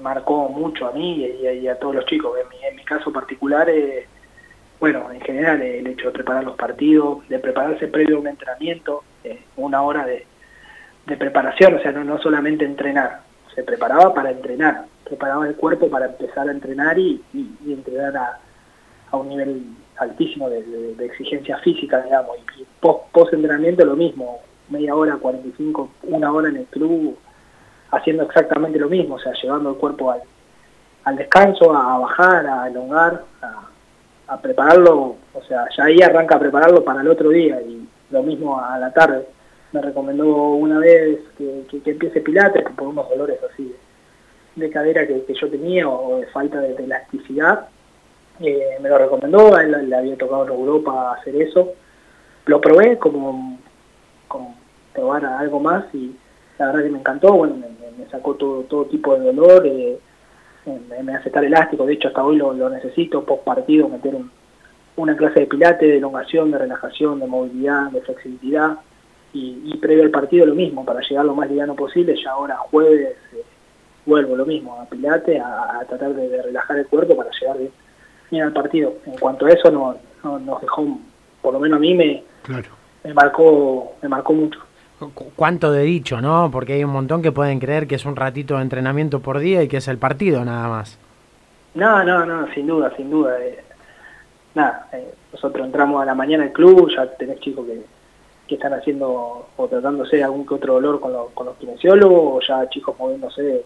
marcó 0.00 0.48
mucho 0.48 0.86
a 0.88 0.92
mí 0.92 1.26
y, 1.42 1.68
a 1.68 1.78
todos 1.78 1.94
los 1.96 2.06
chicos. 2.06 2.32
En 2.42 2.48
mi, 2.48 2.64
en 2.64 2.76
mi 2.76 2.84
caso 2.84 3.12
particular, 3.12 3.68
eh, 3.68 4.06
bueno, 4.80 5.12
en 5.12 5.20
general 5.20 5.60
el 5.60 5.86
hecho 5.86 6.06
de 6.06 6.12
preparar 6.12 6.42
los 6.42 6.56
partidos, 6.56 7.28
de 7.28 7.38
prepararse 7.38 7.86
previo 7.88 8.16
a 8.16 8.20
un 8.20 8.28
entrenamiento, 8.28 9.04
una 9.56 9.82
hora 9.82 10.06
de, 10.06 10.26
preparación, 11.04 11.74
o 11.74 11.80
sea, 11.80 11.92
no, 11.92 12.04
no 12.04 12.18
solamente 12.18 12.64
entrenar, 12.64 13.20
se 13.54 13.62
preparaba 13.62 14.14
para 14.14 14.30
entrenar, 14.30 14.86
preparaba 15.04 15.46
el 15.46 15.56
cuerpo 15.56 15.90
para 15.90 16.06
empezar 16.06 16.48
a 16.48 16.52
entrenar 16.52 16.98
y, 16.98 17.22
entrenar 17.66 18.16
a, 18.16 18.38
a 19.10 19.16
un 19.16 19.28
nivel 19.28 19.62
altísimo 19.98 20.48
de, 20.48 20.94
exigencia 21.04 21.58
física, 21.58 22.02
digamos, 22.02 22.36
y 22.58 22.66
post, 22.80 23.32
entrenamiento 23.32 23.84
lo 23.84 23.96
mismo, 23.96 24.40
media 24.68 24.94
hora, 24.94 25.16
45, 25.16 25.90
una 26.04 26.32
hora 26.32 26.48
en 26.48 26.56
el 26.56 26.66
club, 26.66 27.16
haciendo 27.90 28.24
exactamente 28.24 28.78
lo 28.78 28.88
mismo, 28.88 29.16
o 29.16 29.18
sea, 29.18 29.32
llevando 29.40 29.70
el 29.70 29.76
cuerpo 29.76 30.14
al, 31.04 31.16
descanso, 31.16 31.74
a, 31.74 31.98
bajar, 31.98 32.46
a 32.46 32.68
elongar, 32.68 33.22
a, 33.42 34.40
prepararlo, 34.40 35.16
o 35.34 35.42
sea, 35.46 35.66
ya 35.76 35.84
ahí 35.84 36.00
arranca 36.00 36.36
a 36.36 36.40
prepararlo 36.40 36.82
para 36.82 37.02
el 37.02 37.08
otro 37.08 37.28
día 37.28 37.60
y 37.60 37.86
lo 38.10 38.22
mismo 38.22 38.58
a 38.58 38.78
la 38.78 38.90
tarde. 38.90 39.26
Me 39.72 39.80
recomendó 39.80 40.26
una 40.26 40.78
vez 40.78 41.20
que, 41.38 41.64
que, 41.70 41.90
empiece 41.90 42.20
Pilates 42.20 42.64
por 42.76 42.88
unos 42.88 43.08
dolores 43.08 43.38
así 43.52 43.74
de, 44.56 44.70
cadera 44.70 45.06
que, 45.06 45.24
yo 45.32 45.48
tenía 45.48 45.88
o 45.88 46.18
de 46.18 46.26
falta 46.26 46.60
de 46.60 46.74
elasticidad 46.74 47.68
eh, 48.40 48.78
me 48.80 48.88
lo 48.88 48.98
recomendó, 48.98 49.54
a 49.54 49.62
él 49.62 49.88
le 49.88 49.96
había 49.96 50.16
tocado 50.16 50.44
en 50.44 50.52
Europa 50.52 51.12
hacer 51.12 51.36
eso. 51.36 51.74
Lo 52.46 52.60
probé 52.60 52.98
como, 52.98 53.58
como 54.26 54.56
probar 54.92 55.24
algo 55.24 55.60
más 55.60 55.84
y 55.94 56.16
la 56.58 56.66
verdad 56.66 56.82
que 56.82 56.90
me 56.90 56.98
encantó, 56.98 57.32
bueno, 57.34 57.56
me, 57.56 58.06
sacó 58.10 58.34
todo, 58.34 58.62
todo 58.62 58.86
tipo 58.86 59.16
de 59.16 59.32
dolor, 59.32 59.66
eh, 59.66 59.98
me, 61.02 61.14
hace 61.14 61.28
estar 61.28 61.44
elástico, 61.44 61.86
de 61.86 61.94
hecho 61.94 62.08
hasta 62.08 62.24
hoy 62.24 62.36
lo, 62.36 62.68
necesito, 62.68 63.24
post 63.24 63.44
partido, 63.44 63.88
meter 63.88 64.14
un, 64.14 64.30
una 64.96 65.16
clase 65.16 65.40
de 65.40 65.46
pilate, 65.46 65.86
de 65.86 65.98
elongación, 65.98 66.50
de 66.50 66.58
relajación, 66.58 67.20
de 67.20 67.26
movilidad, 67.26 67.90
de 67.90 68.00
flexibilidad, 68.00 68.78
y, 69.34 69.76
previo 69.78 70.04
al 70.04 70.10
partido 70.10 70.46
lo 70.46 70.54
mismo, 70.54 70.84
para 70.84 71.00
llegar 71.00 71.24
lo 71.24 71.34
más 71.34 71.48
liviano 71.48 71.74
posible, 71.74 72.14
ya 72.22 72.30
ahora 72.32 72.56
jueves 72.56 73.16
eh, 73.32 73.44
vuelvo 74.04 74.36
lo 74.36 74.44
mismo, 74.44 74.78
a 74.80 74.84
pilate, 74.84 75.40
a, 75.40 75.84
tratar 75.88 76.14
de, 76.14 76.42
relajar 76.42 76.78
el 76.78 76.86
cuerpo 76.86 77.16
para 77.16 77.30
llegar 77.40 77.56
bien, 78.30 78.42
al 78.42 78.52
partido. 78.52 78.94
En 79.06 79.18
cuanto 79.18 79.46
a 79.46 79.50
eso, 79.50 79.70
no, 79.70 79.96
nos 80.22 80.60
dejó, 80.60 80.98
por 81.40 81.54
lo 81.54 81.60
menos 81.60 81.78
a 81.78 81.80
mí 81.80 81.94
me, 81.94 82.22
me, 83.04 83.14
marcó, 83.14 83.94
me 84.02 84.08
marcó 84.08 84.32
mucho. 84.32 84.60
Cuánto 85.34 85.72
de 85.72 85.82
dicho, 85.82 86.20
¿no? 86.20 86.50
Porque 86.52 86.74
hay 86.74 86.84
un 86.84 86.92
montón 86.92 87.22
que 87.22 87.32
pueden 87.32 87.58
creer 87.58 87.88
que 87.88 87.96
es 87.96 88.04
un 88.04 88.14
ratito 88.14 88.56
de 88.56 88.62
entrenamiento 88.62 89.18
por 89.20 89.40
día 89.40 89.62
y 89.62 89.68
que 89.68 89.78
es 89.78 89.88
el 89.88 89.98
partido 89.98 90.44
nada 90.44 90.68
más. 90.68 90.98
No, 91.74 92.04
no, 92.04 92.24
no, 92.24 92.52
sin 92.52 92.68
duda, 92.68 92.92
sin 92.96 93.10
duda. 93.10 93.36
Eh, 93.40 93.58
nada, 94.54 94.88
eh, 94.92 95.12
nosotros 95.32 95.66
entramos 95.66 96.00
a 96.00 96.04
la 96.04 96.14
mañana 96.14 96.44
al 96.44 96.52
club, 96.52 96.88
ya 96.94 97.06
tenés 97.16 97.40
chicos 97.40 97.66
que, 97.66 97.82
que 98.46 98.56
están 98.56 98.74
haciendo 98.74 99.48
o 99.56 99.68
tratándose 99.68 100.22
algún 100.22 100.46
que 100.46 100.54
otro 100.54 100.74
dolor 100.74 101.00
con, 101.00 101.12
con 101.34 101.46
los 101.46 101.56
kinesiólogos, 101.56 102.44
o 102.44 102.46
ya 102.46 102.68
chicos 102.68 102.98
moviéndose 102.98 103.64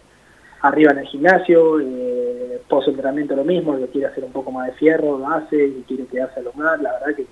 arriba 0.63 0.93
en 0.93 0.99
el 0.99 1.07
gimnasio, 1.07 1.81
eh, 1.81 2.61
entrenamiento 2.87 3.37
lo 3.37 3.45
mismo, 3.45 3.75
el 3.75 3.87
que 3.87 3.93
quiere 3.93 4.07
hacer 4.09 4.25
un 4.25 4.33
poco 4.33 4.51
más 4.51 4.67
de 4.67 4.73
fierro 4.75 5.19
lo 5.19 5.29
hace, 5.29 5.67
y 5.67 5.85
quiere 5.87 6.07
quedarse 6.07 6.41
a 6.41 6.43
lo 6.43 6.53
más, 6.55 6.81
la 6.81 6.93
verdad 6.93 7.15
que, 7.17 7.27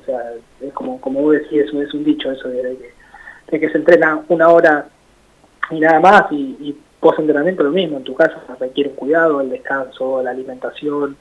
o 0.00 0.04
sea, 0.04 0.18
es 0.60 0.72
como, 0.72 1.00
como 1.00 1.22
vos 1.22 1.34
decís, 1.34 1.64
es 1.72 1.94
un 1.94 2.04
dicho 2.04 2.30
eso 2.30 2.48
de 2.48 2.62
que, 2.62 2.94
de 3.50 3.60
que 3.60 3.70
se 3.70 3.78
entrena 3.78 4.22
una 4.28 4.48
hora 4.48 4.86
y 5.70 5.80
nada 5.80 6.00
más, 6.00 6.32
y, 6.32 6.56
y 6.60 6.78
post 7.00 7.18
entrenamiento 7.18 7.62
lo 7.62 7.70
mismo, 7.70 7.96
en 7.96 8.04
tu 8.04 8.14
casa 8.14 8.40
requiere 8.60 8.90
un 8.90 8.96
cuidado, 8.96 9.40
el 9.40 9.50
descanso, 9.50 10.22
la 10.22 10.30
alimentación, 10.30 11.16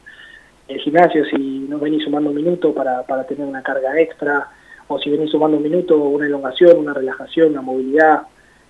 el 0.67 0.79
gimnasio, 0.79 1.25
si 1.25 1.65
no 1.67 1.79
venís 1.79 2.03
sumando 2.03 2.29
un 2.29 2.35
minuto 2.35 2.73
para, 2.73 3.03
para 3.03 3.23
tener 3.25 3.47
una 3.47 3.63
carga 3.63 3.99
extra, 3.99 4.49
o 4.93 4.99
si 4.99 5.09
venís 5.09 5.31
sumando 5.31 5.57
un 5.57 5.63
minuto, 5.63 5.97
una 5.97 6.25
elongación, 6.25 6.77
una 6.77 6.93
relajación, 6.93 7.51
una 7.51 7.61
movilidad, 7.61 8.21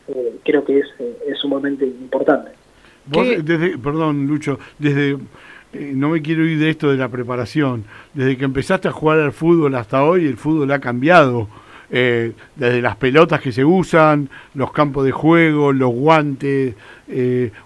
eh, 0.08 0.40
creo 0.44 0.64
que 0.64 0.80
es, 0.80 0.88
eh, 1.00 1.18
es 1.28 1.38
sumamente 1.40 1.86
importante. 1.86 2.52
desde, 3.06 3.78
perdón, 3.78 4.28
Lucho, 4.28 4.60
desde, 4.78 5.18
eh, 5.74 5.92
no 5.96 6.10
me 6.10 6.22
quiero 6.22 6.46
ir 6.46 6.60
de 6.60 6.70
esto 6.70 6.92
de 6.92 6.98
la 6.98 7.10
preparación, 7.10 7.86
desde 8.14 8.38
que 8.38 8.46
empezaste 8.46 8.88
a 8.88 8.92
jugar 8.92 9.20
al 9.20 9.32
fútbol 9.32 9.76
hasta 9.76 10.04
hoy, 10.04 10.26
el 10.26 10.38
fútbol 10.38 10.72
ha 10.72 10.80
cambiado. 10.80 11.48
desde 11.92 12.82
las 12.82 12.96
pelotas 12.96 13.42
que 13.42 13.52
se 13.52 13.66
usan, 13.66 14.30
los 14.54 14.72
campos 14.72 15.04
de 15.04 15.12
juego, 15.12 15.74
los 15.74 15.92
guantes, 15.92 16.74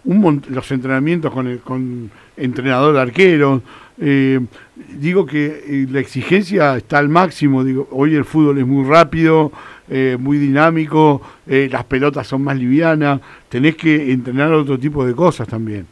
un 0.03 0.41
los 0.49 0.71
entrenamientos 0.71 1.31
con, 1.31 1.45
el, 1.45 1.59
con 1.59 2.09
entrenador 2.35 2.97
arquero, 2.97 3.61
eh, 3.99 4.39
digo 4.75 5.25
que 5.25 5.45
eh, 5.45 5.87
la 5.89 5.99
exigencia 5.99 6.75
está 6.75 6.97
al 6.97 7.07
máximo, 7.07 7.63
digo, 7.63 7.87
hoy 7.91 8.15
el 8.15 8.25
fútbol 8.25 8.57
es 8.57 8.67
muy 8.67 8.87
rápido, 8.89 9.51
eh, 9.89 10.17
muy 10.19 10.37
dinámico, 10.37 11.21
las 11.45 11.83
pelotas 11.85 12.27
son 12.27 12.43
más 12.43 12.57
livianas, 12.57 13.21
tenés 13.49 13.75
que 13.75 14.11
entrenar 14.11 14.51
otro 14.51 14.77
tipo 14.77 15.05
de 15.05 15.13
cosas 15.13 15.47
también. 15.47 15.87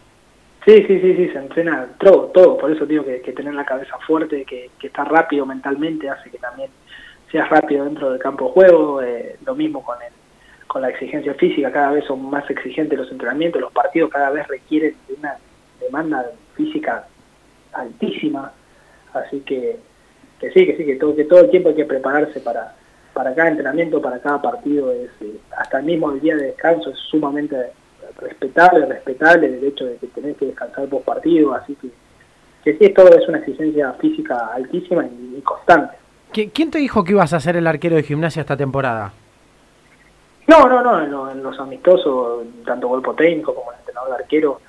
Sí, 0.65 0.83
sí, 0.87 0.99
sí, 0.99 1.15
sí, 1.15 1.29
se 1.29 1.39
entrena 1.39 1.87
todo, 1.99 2.31
todo, 2.33 2.57
por 2.57 2.71
eso 2.71 2.85
digo 2.85 3.05
que, 3.05 3.19
tener 3.33 3.53
la 3.53 3.65
cabeza 3.65 3.97
fuerte, 4.05 4.43
que, 4.45 4.71
que 4.79 4.87
está 4.87 5.03
rápido 5.03 5.45
mentalmente 5.45 6.09
hace 6.09 6.29
que 6.29 6.37
también 6.37 6.69
seas 7.31 7.49
rápido 7.49 7.85
dentro 7.85 8.11
del 8.11 8.19
campo 8.19 8.45
de 8.45 8.51
juego, 8.51 9.01
lo 9.45 9.55
mismo 9.55 9.83
con 9.83 9.97
el, 10.01 10.13
con 10.67 10.81
la 10.81 10.89
exigencia 10.89 11.33
física, 11.35 11.71
cada 11.71 11.91
vez 11.91 12.05
son 12.05 12.29
más 12.29 12.49
exigentes 12.49 12.97
los 12.97 13.11
entrenamientos, 13.11 13.61
los 13.61 13.71
partidos 13.71 14.09
cada 14.09 14.29
vez 14.29 14.47
requieren 14.47 14.95
una 15.17 15.35
demanda 15.81 16.25
física 16.55 17.07
altísima, 17.73 18.51
así 19.13 19.41
que, 19.41 19.77
que 20.39 20.51
sí, 20.51 20.65
que 20.65 20.77
sí, 20.77 20.85
que 20.85 20.95
todo, 20.95 21.15
que 21.15 21.25
todo 21.25 21.41
el 21.41 21.49
tiempo 21.49 21.69
hay 21.69 21.75
que 21.75 21.85
prepararse 21.85 22.39
para, 22.39 22.75
para 23.13 23.33
cada 23.33 23.49
entrenamiento, 23.49 24.01
para 24.01 24.19
cada 24.19 24.41
partido, 24.41 24.91
es, 24.91 25.09
eh, 25.21 25.39
hasta 25.57 25.79
el 25.79 25.85
mismo 25.85 26.11
día 26.13 26.35
de 26.35 26.45
descanso 26.47 26.89
es 26.91 26.97
sumamente 26.97 27.55
respetable, 28.19 28.85
respetable 28.85 29.47
el 29.47 29.63
hecho 29.63 29.85
de 29.85 29.97
que 29.97 30.07
tenés 30.07 30.37
que 30.37 30.47
descansar 30.47 30.87
por 30.87 31.01
partido, 31.01 31.53
así 31.53 31.75
que, 31.75 31.89
que 32.63 32.77
sí, 32.77 32.93
todo 32.93 33.09
es 33.09 33.27
una 33.27 33.39
exigencia 33.39 33.93
física 33.93 34.51
altísima 34.53 35.05
y, 35.05 35.41
constante. 35.41 35.95
¿Quién 36.31 36.71
te 36.71 36.79
dijo 36.79 37.03
que 37.03 37.11
ibas 37.11 37.33
a 37.33 37.39
ser 37.39 37.57
el 37.57 37.67
arquero 37.67 37.95
de 37.95 38.03
gimnasia 38.03 38.41
esta 38.41 38.57
temporada? 38.57 39.13
No, 40.47 40.67
no, 40.67 40.81
no, 41.05 41.31
en, 41.31 41.41
los 41.41 41.59
amistosos, 41.59 42.45
tanto 42.65 42.87
cuerpo 42.87 43.13
técnico 43.13 43.55
como 43.55 43.71
el 43.71 43.79
entrenador 43.79 44.09
de 44.09 44.23
arquero, 44.23 44.61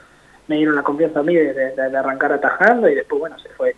me 0.48 0.56
dieron 0.56 0.76
la 0.76 0.82
confianza 0.82 1.20
a 1.20 1.22
mí 1.22 1.34
de, 1.34 1.74
arrancar 1.96 2.32
atajando 2.32 2.88
y 2.88 2.94
después, 2.94 3.20
bueno, 3.20 3.38
se 3.38 3.48
fue 3.50 3.74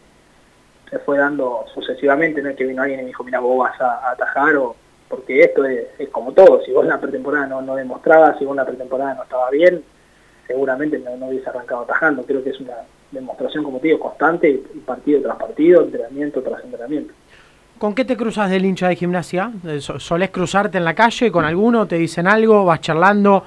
se 0.90 1.00
fue 1.00 1.18
dando 1.18 1.64
sucesivamente, 1.75 2.40
no 2.40 2.50
es 2.50 2.56
que 2.56 2.64
vino 2.64 2.80
alguien 2.80 3.00
y 3.00 3.02
me 3.02 3.08
dijo, 3.08 3.25
mira, 3.25 3.40
vos 3.40 3.58
vas 3.58 3.80
a, 3.80 4.11
atajar, 4.11 4.54
o 4.56 4.76
porque 5.08 5.40
esto 5.40 5.64
es, 5.64 6.08
como 6.12 6.32
todo, 6.32 6.62
si 6.64 6.70
vos 6.70 6.85
en 6.85 6.90
la 6.90 7.00
pretemporada 7.00 7.46
no, 7.46 7.61
no 7.61 7.75
demostrabas, 7.75 8.38
si 8.38 8.44
vos 8.44 8.52
en 8.52 8.58
la 8.58 8.66
pretemporada 8.66 9.14
no 9.14 9.25
estaba 9.25 9.50
bien, 9.50 9.82
seguramente 10.46 10.99
no, 10.99 11.16
no 11.16 11.26
hubiese 11.26 11.49
arrancado 11.49 11.82
atajando, 11.82 12.23
creo 12.23 12.42
que 12.42 12.50
es 12.50 12.61
una 12.61 12.75
demostración, 13.11 13.64
como 13.64 13.78
te 13.78 13.88
digo, 13.88 13.99
constante, 13.99 14.62
partido 14.85 15.23
tras 15.23 15.37
partido, 15.37 15.82
entrenamiento 15.82 16.40
tras 16.42 16.62
entrenamiento. 16.62 17.12
¿Con 17.78 17.94
qué 17.94 18.04
te 18.04 18.16
cruzas 18.16 18.49
del 18.49 18.64
hincha 18.64 18.88
de 18.88 18.96
gimnasia? 18.96 19.52
Eh, 19.66 19.80
¿Solés 19.80 20.30
cruzarte 20.30 20.78
en 20.78 20.85
la 20.85 20.94
calle 20.94 21.30
con 21.30 21.44
alguno? 21.44 21.87
¿Te 21.87 21.96
dicen 21.96 22.26
algo? 22.26 22.64
¿Vas 22.64 22.80
charlando? 22.80 23.44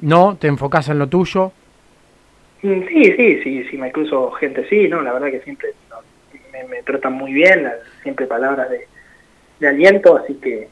¿No? 0.00 0.36
¿Te 0.36 0.48
enfocas 0.48 0.88
en 0.88 0.98
lo 0.98 1.06
tuyo? 1.06 1.52
Mm, 2.62 2.88
sí, 2.88 3.12
sí, 3.16 3.40
sí, 3.42 3.64
sí, 3.70 3.78
me 3.78 3.92
cruzo 3.92 4.32
gente, 4.32 4.66
sí, 4.68 4.88
no, 4.88 5.00
la 5.00 5.12
verdad 5.12 5.30
que 5.30 5.40
siempre 5.40 5.70
me, 6.68 6.82
tratan 6.82 7.12
muy 7.12 7.32
bien, 7.32 7.70
siempre 8.02 8.26
palabras 8.26 8.68
de, 8.70 9.66
aliento, 9.66 10.16
así 10.16 10.34
que, 10.34 10.68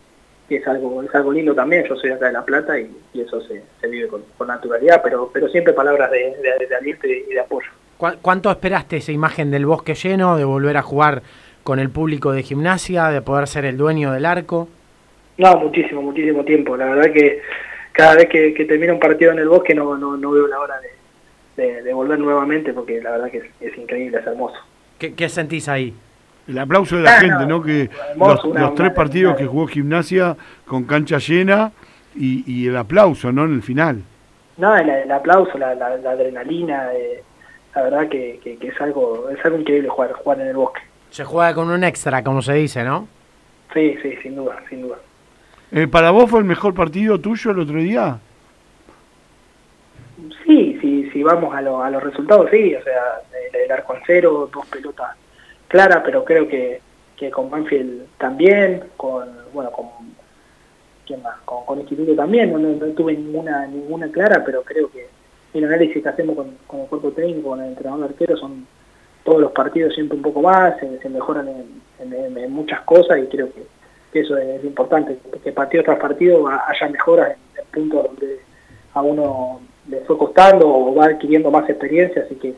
es 0.49 0.67
algo 0.69 1.03
es 1.03 1.13
algo 1.15 1.33
lindo 1.33 1.55
también, 1.55 1.85
yo 1.89 1.97
soy 1.97 2.11
acá 2.11 2.27
de 2.27 2.33
La 2.33 2.45
Plata 2.45 2.79
y, 2.79 2.91
eso 3.15 3.41
se, 3.41 3.63
vive 3.89 4.09
con, 4.09 4.23
naturalidad, 4.47 5.01
pero 5.03 5.31
pero 5.33 5.49
siempre 5.49 5.73
palabras 5.73 6.11
de, 6.11 6.35
aliento 6.77 7.07
y 7.07 7.33
de 7.33 7.41
apoyo. 7.41 7.69
¿Cuánto 7.97 8.51
esperaste 8.51 8.99
esa 8.99 9.13
imagen 9.13 9.51
del 9.51 9.65
bosque 9.65 9.95
lleno, 9.95 10.37
de 10.37 10.45
volver 10.45 10.77
a 10.77 10.83
jugar 10.83 11.23
con 11.63 11.79
el 11.79 11.91
público 11.91 12.33
de 12.33 12.43
gimnasia, 12.43 13.09
de 13.09 13.23
poder 13.23 13.49
ser 13.49 13.65
el 13.65 13.77
dueño 13.77 14.13
del 14.13 14.27
arco? 14.27 14.69
No, 15.39 15.57
muchísimo, 15.57 16.03
muchísimo 16.03 16.45
tiempo, 16.45 16.77
la 16.77 16.87
verdad 16.87 17.13
que 17.13 17.41
cada 17.93 18.17
vez 18.17 18.29
que, 18.29 18.53
que 18.55 18.65
termina 18.65 18.93
un 18.93 19.01
partido 19.01 19.33
en 19.33 19.39
el 19.39 19.49
bosque 19.49 19.75
no, 19.75 19.97
no, 19.97 20.17
no 20.17 20.31
veo 20.33 20.47
la 20.47 20.61
hora 20.61 20.81
de 20.81 20.96
de, 21.57 21.93
volver 21.93 22.19
nuevamente 22.19 22.73
porque 22.73 23.01
la 23.01 23.13
verdad 23.13 23.31
que 23.31 23.51
es, 23.61 23.79
increíble, 23.79 24.19
es 24.19 24.27
hermoso. 24.27 24.57
¿Qué, 24.99 25.29
sentís 25.29 25.69
ahí? 25.69 25.95
El 26.47 26.59
aplauso 26.59 26.97
de 26.97 27.03
la 27.03 27.17
ah, 27.17 27.21
gente, 27.21 27.47
¿no? 27.47 27.63
Que 27.63 27.91
los, 28.17 28.75
tres 28.75 28.93
partidos 28.93 29.37
que 29.37 29.47
jugó 29.47 29.67
Gimnasia 29.67 30.37
con 30.67 30.85
cancha 30.85 31.19
llena 31.19 31.73
y, 32.15 32.69
el 32.69 32.77
aplauso, 32.77 33.33
¿no? 33.33 33.45
En 33.45 33.55
el 33.55 33.63
final. 33.63 34.03
No, 34.57 34.75
el, 34.77 35.11
aplauso, 35.11 35.59
la, 35.59 35.71
adrenalina, 35.71 36.93
eh, 36.95 37.23
la 37.75 37.83
verdad 37.83 38.09
que, 38.09 38.41
es 38.45 38.81
algo 38.81 39.29
es 39.29 39.45
algo 39.45 39.59
increíble 39.59 39.89
jugar, 39.89 40.13
jugar 40.13 40.41
en 40.41 40.49
el 40.49 40.57
bosque. 40.57 40.81
Se 41.11 41.25
juega 41.25 41.55
con 41.55 41.69
un 41.69 41.85
extra, 41.85 42.23
como 42.23 42.43
se 42.43 42.55
dice, 42.55 42.85
¿no? 42.85 43.09
Sí, 43.75 43.97
sí, 44.03 44.17
sin 44.23 44.37
duda, 44.37 44.63
sin 44.69 44.83
duda. 44.83 44.97
Eh, 45.73 45.89
¿Para 45.89 46.11
vos 46.11 46.31
fue 46.31 46.41
el 46.41 46.47
mejor 46.47 46.75
partido 46.75 47.21
tuyo 47.21 47.51
el 47.51 47.59
otro 47.59 47.79
día? 47.79 48.19
Vamos 51.27 51.53
a, 51.53 51.59
a 51.59 51.91
los 51.91 52.03
resultados, 52.05 52.49
sí, 52.53 52.73
o 52.73 52.83
sea, 52.85 53.21
el, 53.53 53.73
arco 53.73 53.95
en 53.97 54.01
cero, 54.07 54.49
dos 54.53 54.65
pelotas 54.67 55.17
claras, 55.67 56.03
pero 56.05 56.25
creo 56.25 56.47
que, 56.47 56.81
que 57.17 57.33
con 57.33 57.51
Banfield 57.51 58.07
también, 58.17 58.85
con, 58.97 59.29
bueno, 59.53 59.73
con, 59.73 59.87
¿quién 61.05 61.21
más? 61.25 61.37
Con, 61.45 61.65
con 61.65 61.81
Instituto 61.81 62.15
también, 62.15 62.53
no, 62.53 62.87
tuve 62.93 63.15
ninguna 63.15 63.67
ninguna 63.67 64.09
clara, 64.13 64.45
pero 64.45 64.63
creo 64.63 64.89
que 64.89 65.09
el 65.55 65.65
análisis 65.65 66.01
que 66.01 66.09
hacemos 66.09 66.37
con, 66.37 66.57
con 66.69 66.83
el 66.83 66.87
cuerpo 66.87 67.11
técnico, 67.11 67.49
con 67.49 67.61
el 67.61 67.71
entrenador 67.71 68.05
arquero, 68.05 68.37
son 68.37 68.65
todos 69.25 69.41
los 69.41 69.51
partidos 69.51 69.93
siempre 69.95 70.17
un 70.17 70.23
poco 70.23 70.43
más, 70.43 70.75
se, 70.79 71.09
mejoran 71.09 71.49
en, 71.49 72.13
en, 72.39 72.53
muchas 72.53 72.83
cosas 72.83 73.19
y 73.19 73.27
creo 73.27 73.49
que, 73.53 73.67
eso 74.21 74.39
es, 74.39 74.63
importante, 74.65 75.19
que 75.43 75.51
partido 75.51 75.83
tras 75.83 75.99
partido 75.99 76.47
haya 76.49 76.89
mejoras 76.89 77.33
en, 77.33 77.61
en 77.61 77.67
puntos 77.73 78.05
donde 78.05 78.41
a 78.95 79.03
uno 79.03 79.61
le 79.89 80.01
fue 80.01 80.19
costando 80.19 80.69
o 80.69 80.95
va 80.95 81.07
adquiriendo 81.07 81.51
más 81.51 81.69
experiencia, 81.69 82.23
así 82.23 82.35
que, 82.37 82.55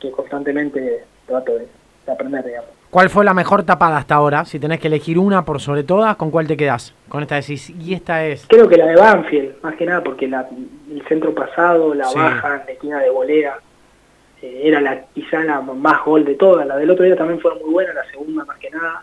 que 0.00 0.10
constantemente 0.10 1.04
trato 1.26 1.56
de, 1.58 1.66
aprender, 2.10 2.44
digamos. 2.44 2.70
¿Cuál 2.90 3.10
fue 3.10 3.24
la 3.24 3.34
mejor 3.34 3.64
tapada 3.64 3.96
hasta 3.96 4.14
ahora? 4.14 4.44
Si 4.44 4.60
tenés 4.60 4.78
que 4.78 4.86
elegir 4.86 5.18
una 5.18 5.44
por 5.44 5.60
sobre 5.60 5.82
todas, 5.82 6.16
¿con 6.16 6.30
cuál 6.30 6.46
te 6.46 6.56
quedás? 6.56 6.94
Con 7.08 7.22
esta 7.22 7.34
decís, 7.34 7.70
y 7.70 7.92
esta 7.92 8.24
es... 8.24 8.46
Creo 8.46 8.68
que 8.68 8.76
la 8.76 8.86
de 8.86 8.96
Banfield, 8.96 9.62
más 9.62 9.74
que 9.74 9.86
nada 9.86 10.04
porque 10.04 10.28
la, 10.28 10.46
el 10.90 11.02
centro 11.08 11.34
pasado, 11.34 11.92
la 11.94 12.06
baja, 12.14 12.62
la 12.64 12.72
esquina 12.72 13.00
de 13.00 13.10
volea, 13.10 13.58
eh, 14.42 14.60
era 14.64 14.80
la 14.80 15.06
quizá 15.12 15.42
la 15.42 15.60
más 15.60 16.04
gol 16.04 16.24
de 16.24 16.34
todas. 16.34 16.66
La 16.66 16.76
del 16.76 16.90
otro 16.90 17.04
día 17.04 17.16
también 17.16 17.40
fue 17.40 17.52
muy 17.54 17.72
buena, 17.72 17.94
la 17.94 18.04
segunda 18.04 18.44
más 18.44 18.58
que 18.58 18.70
nada, 18.70 19.02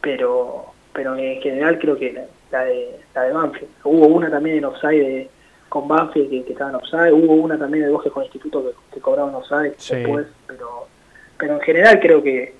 pero 0.00 0.72
pero 0.98 1.14
en 1.14 1.40
general 1.40 1.78
creo 1.78 1.96
que 1.96 2.26
la, 2.50 2.64
de, 2.64 2.98
la 3.14 3.22
de 3.22 3.32
Banfield. 3.32 3.70
Hubo 3.84 4.08
una 4.08 4.28
también 4.28 4.56
en 4.56 4.64
offside 4.64 4.98
de 4.98 5.30
con 5.68 5.88
Banfield 5.88 6.30
que, 6.30 6.44
que 6.44 6.52
estaban 6.52 6.74
offside, 6.74 7.12
hubo 7.12 7.34
una 7.34 7.58
también 7.58 7.84
de 7.84 7.90
Bosque 7.90 8.10
con 8.10 8.22
Instituto 8.22 8.62
que, 8.62 8.94
que 8.94 9.00
cobraban 9.00 9.34
offside 9.34 9.74
después, 9.76 10.26
pero 10.46 10.88
pero 11.38 11.54
en 11.54 11.60
general 11.60 12.00
creo 12.00 12.22
que, 12.22 12.54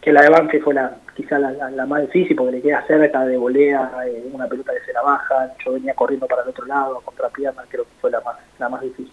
que 0.00 0.12
la 0.12 0.22
de 0.22 0.30
Banfield 0.30 0.64
fue 0.64 0.74
la 0.74 0.96
quizá 1.14 1.38
la, 1.38 1.86
más 1.86 2.02
difícil 2.02 2.36
porque 2.36 2.52
le 2.52 2.62
queda 2.62 2.86
cerca 2.86 3.24
de 3.24 3.38
volea, 3.38 3.90
eh, 4.06 4.28
una 4.32 4.46
pelota 4.46 4.72
que 4.72 4.84
se 4.84 4.92
la 4.92 5.02
baja, 5.02 5.52
yo 5.64 5.72
venía 5.72 5.94
corriendo 5.94 6.26
para 6.26 6.42
el 6.42 6.50
otro 6.50 6.66
lado, 6.66 7.00
contra 7.00 7.30
pierna, 7.30 7.62
creo 7.68 7.84
que 7.84 7.90
fue 8.00 8.10
la 8.10 8.20
más, 8.20 8.36
la 8.58 8.68
más 8.68 8.82
difícil. 8.82 9.12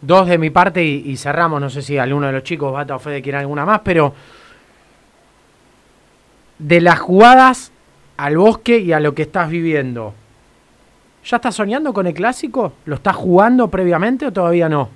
Dos 0.00 0.28
de 0.28 0.38
mi 0.38 0.50
parte 0.50 0.84
y, 0.84 1.16
cerramos, 1.16 1.60
no 1.60 1.70
sé 1.70 1.82
si 1.82 1.98
alguno 1.98 2.26
de 2.26 2.34
los 2.34 2.42
chicos, 2.42 2.72
Bata 2.72 2.94
o 2.94 2.98
Fede, 2.98 3.22
quiere 3.22 3.38
alguna 3.38 3.64
más, 3.64 3.80
pero 3.80 4.14
de 6.58 6.80
las 6.82 7.00
jugadas 7.00 7.72
al 8.18 8.36
bosque 8.36 8.78
y 8.78 8.92
a 8.92 9.00
lo 9.00 9.14
que 9.14 9.22
estás 9.22 9.48
viviendo, 9.48 10.12
¿ya 11.28 11.36
estás 11.36 11.54
soñando 11.54 11.92
con 11.92 12.06
el 12.06 12.14
clásico? 12.14 12.72
¿Lo 12.86 12.94
estás 12.94 13.14
jugando 13.14 13.68
previamente 13.68 14.26
o 14.26 14.32
todavía 14.32 14.68
no? 14.68 14.88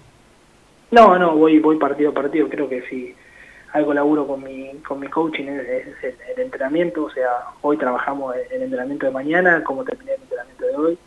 No, 0.91 1.19
no, 1.19 1.37
voy, 1.37 1.59
voy 1.59 1.77
partido 1.79 2.11
a 2.11 2.15
partido, 2.15 2.49
creo 2.49 2.69
que 2.69 2.83
sí 2.89 3.15
algo 3.73 3.95
laburo 3.95 4.27
con 4.27 4.43
mi, 4.43 4.71
con 4.87 5.01
mi 5.01 5.09
coaching 5.09 5.45
es, 5.45 5.87
el, 6.03 6.43
entrenamiento, 6.43 7.05
o 7.05 7.11
sea, 7.11 7.31
hoy 7.63 7.79
trabajamos 7.79 8.35
el, 8.51 8.63
entrenamiento 8.63 9.07
de 9.07 9.13
mañana, 9.13 9.65
como 9.65 9.85
terminé 9.85 10.13
el 10.13 10.23
entrenamiento 10.23 10.67
de 10.67 10.77
hoy, 10.77 10.99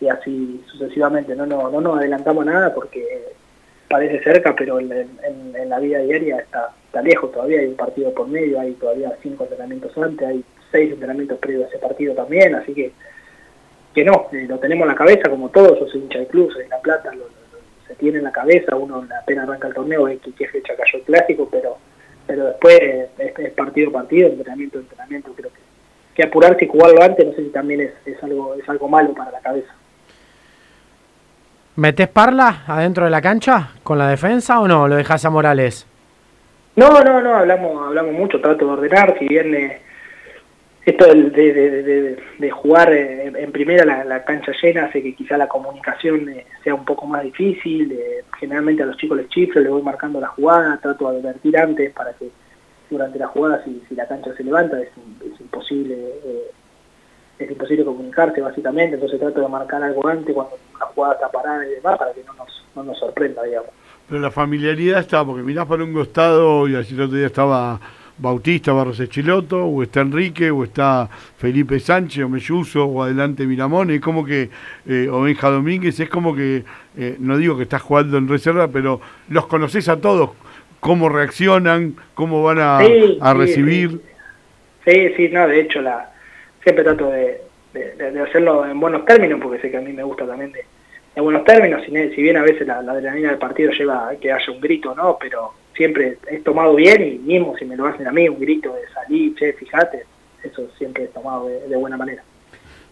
y 0.00 0.08
así 0.08 0.62
sucesivamente, 0.66 1.34
no, 1.34 1.46
no, 1.46 1.68
no 1.68 1.80
nos 1.80 1.98
adelantamos 1.98 2.46
nada 2.46 2.72
porque 2.72 3.04
parece 3.88 4.22
cerca, 4.22 4.54
pero 4.54 4.78
en, 4.78 4.88
la 5.68 5.80
vida 5.80 5.98
diaria 5.98 6.38
está, 6.38 6.70
está 6.86 7.02
lejos 7.02 7.32
todavía, 7.32 7.60
hay 7.60 7.66
un 7.66 7.76
partido 7.76 8.12
por 8.14 8.28
medio, 8.28 8.60
hay 8.60 8.72
todavía 8.74 9.12
cinco 9.22 9.44
entrenamientos 9.44 9.96
antes, 9.98 10.28
hay 10.28 10.44
seis 10.70 10.92
entrenamientos 10.92 11.38
previos 11.38 11.64
a 11.64 11.68
ese 11.68 11.78
partido 11.78 12.14
también, 12.14 12.54
así 12.54 12.72
que 12.72 12.92
que 13.96 14.04
no, 14.04 14.26
eh, 14.30 14.44
lo 14.46 14.58
tenemos 14.58 14.82
en 14.82 14.88
la 14.88 14.94
cabeza 14.94 15.30
como 15.30 15.48
todos, 15.48 15.80
yo 15.80 15.88
soy 15.88 16.02
hincha 16.02 16.18
de 16.18 16.26
club, 16.26 16.52
soy 16.52 16.64
de 16.64 16.68
La 16.68 16.78
Plata, 16.80 17.10
se 17.88 17.94
tiene 17.94 18.18
en 18.18 18.24
la 18.24 18.30
cabeza, 18.30 18.76
uno 18.76 19.06
apenas 19.22 19.48
arranca 19.48 19.68
el 19.68 19.74
torneo, 19.74 20.04
ve 20.04 20.18
que 20.18 20.32
qué 20.32 20.46
fecha 20.48 20.74
cayó 20.76 20.98
el 20.98 21.04
clásico, 21.04 21.48
pero 21.50 21.78
pero 22.26 22.44
después 22.44 22.78
es, 23.16 23.52
partido 23.52 23.88
a 23.88 23.92
partido, 23.92 24.28
entrenamiento 24.28 24.76
a 24.76 24.80
entrenamiento, 24.82 25.32
creo 25.32 25.48
que, 25.48 25.60
que 26.14 26.24
apurarse 26.24 26.66
y 26.66 26.68
jugarlo 26.68 27.02
antes, 27.02 27.24
no 27.24 27.32
sé 27.32 27.44
si 27.44 27.48
también 27.48 27.80
es, 27.80 27.92
es 28.04 28.22
algo 28.22 28.54
es 28.54 28.68
algo 28.68 28.86
malo 28.86 29.14
para 29.14 29.30
la 29.30 29.40
cabeza. 29.40 29.72
¿Metes 31.76 32.08
Parla 32.08 32.64
adentro 32.66 33.04
de 33.06 33.10
la 33.10 33.22
cancha 33.22 33.70
con 33.82 33.96
la 33.96 34.08
defensa 34.08 34.60
o 34.60 34.68
no? 34.68 34.88
¿Lo 34.88 34.96
dejas 34.96 35.24
a 35.24 35.30
Morales? 35.30 35.86
No, 36.74 37.00
no, 37.00 37.22
no, 37.22 37.34
hablamos 37.34 37.86
hablamos 37.86 38.12
mucho, 38.12 38.42
trato 38.42 38.66
de 38.66 38.72
ordenar, 38.72 39.18
si 39.18 39.26
bien 39.26 39.54
eh, 39.54 39.80
esto 40.86 41.04
de, 41.04 42.16
de, 42.38 42.50
jugar 42.52 42.92
eh, 42.92 43.32
en 43.36 43.50
primera 43.50 43.84
la, 44.04 44.24
cancha 44.24 44.52
llena 44.62 44.84
hace 44.84 45.02
que 45.02 45.16
quizá 45.16 45.36
la 45.36 45.48
comunicación 45.48 46.28
eh, 46.28 46.46
sea 46.62 46.76
un 46.76 46.84
poco 46.84 47.06
más 47.06 47.24
difícil. 47.24 47.92
generalmente 48.38 48.84
a 48.84 48.86
los 48.86 48.96
chicos 48.96 49.16
les 49.16 49.28
chiflo, 49.28 49.60
les 49.60 49.70
voy 49.70 49.82
marcando 49.82 50.20
la 50.20 50.28
jugada, 50.28 50.78
trato 50.80 51.10
de 51.10 51.18
advertir 51.18 51.58
antes 51.58 51.92
para 51.92 52.12
que 52.12 52.30
durante 52.88 53.18
la 53.18 53.26
jugada 53.26 53.64
si, 53.64 53.82
si 53.88 53.96
la 53.96 54.06
cancha 54.06 54.32
se 54.36 54.44
levanta 54.44 54.80
es, 54.80 54.90
imposible 55.40 55.96
eh, 56.24 56.50
es 57.40 57.50
imposible 57.50 57.84
comunicarse 57.84 58.40
básicamente, 58.40 58.94
entonces 58.94 59.18
trato 59.18 59.40
de 59.40 59.48
marcar 59.48 59.82
algo 59.82 60.06
antes 60.06 60.32
cuando 60.32 60.56
la 60.78 60.86
jugada 60.86 61.14
está 61.14 61.28
parada 61.32 61.66
y 61.66 61.70
demás 61.70 61.98
para 61.98 62.12
que 62.12 62.22
no 62.22 62.32
nos, 62.34 62.64
no 62.76 62.84
nos 62.84 62.98
sorprenda, 62.98 63.42
digamos. 63.42 63.70
Pero 64.08 64.20
la 64.20 64.30
familiaridad 64.30 65.00
está, 65.00 65.24
porque 65.24 65.42
mirás 65.42 65.66
para 65.66 65.82
un 65.82 65.92
costado 65.92 66.68
y 66.68 66.76
así 66.76 66.94
el 66.94 67.00
otro 67.02 67.16
día 67.16 67.26
estaba 67.26 67.80
Bautista 68.18 68.72
Barros 68.72 68.98
Echiloto, 68.98 69.66
o 69.66 69.82
está 69.82 70.00
Enrique, 70.00 70.50
o 70.50 70.64
está 70.64 71.08
Felipe 71.36 71.78
Sánchez, 71.78 72.24
o 72.24 72.28
Melluso, 72.28 72.84
o 72.84 73.02
adelante 73.02 73.46
Miramón, 73.46 73.90
es 73.90 74.00
como 74.00 74.24
que, 74.24 74.48
eh, 74.88 75.08
o 75.10 75.22
Benja 75.22 75.50
Domínguez, 75.50 76.00
es 76.00 76.08
como 76.08 76.34
que, 76.34 76.64
eh, 76.96 77.16
no 77.18 77.36
digo 77.36 77.56
que 77.56 77.64
estás 77.64 77.82
jugando 77.82 78.16
en 78.16 78.26
reserva, 78.26 78.68
pero 78.68 79.00
los 79.28 79.46
conoces 79.46 79.88
a 79.88 80.00
todos, 80.00 80.30
cómo 80.80 81.08
reaccionan, 81.10 81.94
cómo 82.14 82.42
van 82.42 82.58
a, 82.58 83.34
recibir. 83.34 84.00
Sí, 84.86 85.12
sí, 85.16 85.28
no, 85.28 85.46
de 85.46 85.60
hecho, 85.60 85.82
la 85.82 86.10
siempre 86.62 86.84
trato 86.84 87.10
de, 87.10 87.42
hacerlo 88.22 88.66
en 88.66 88.80
buenos 88.80 89.04
términos, 89.04 89.38
porque 89.42 89.60
sé 89.60 89.70
que 89.70 89.76
a 89.76 89.82
mí 89.82 89.92
me 89.92 90.02
gusta 90.02 90.26
también 90.26 90.52
de, 90.52 90.64
en 91.14 91.22
buenos 91.22 91.44
términos, 91.44 91.82
si, 91.84 91.92
si 92.14 92.22
bien 92.22 92.38
a 92.38 92.42
veces 92.42 92.66
la, 92.66 92.80
la 92.80 92.92
adrenalina 92.92 93.28
del 93.30 93.38
partido 93.38 93.72
lleva 93.72 94.08
a 94.08 94.16
que 94.16 94.32
haya 94.32 94.50
un 94.50 94.60
grito, 94.60 94.94
¿no? 94.94 95.18
Pero 95.20 95.52
siempre 95.76 96.18
he 96.28 96.38
tomado 96.38 96.74
bien 96.74 97.02
y 97.02 97.18
mismo 97.18 97.56
si 97.56 97.64
me 97.64 97.76
lo 97.76 97.86
hacen 97.86 98.06
a 98.06 98.12
mí, 98.12 98.28
un 98.28 98.40
grito 98.40 98.72
de 98.74 98.88
salir, 98.92 99.34
che, 99.36 99.52
fíjate, 99.52 100.04
eso 100.42 100.62
siempre 100.78 101.04
he 101.04 101.08
tomado 101.08 101.48
de, 101.48 101.76
buena 101.76 101.96
manera. 101.96 102.22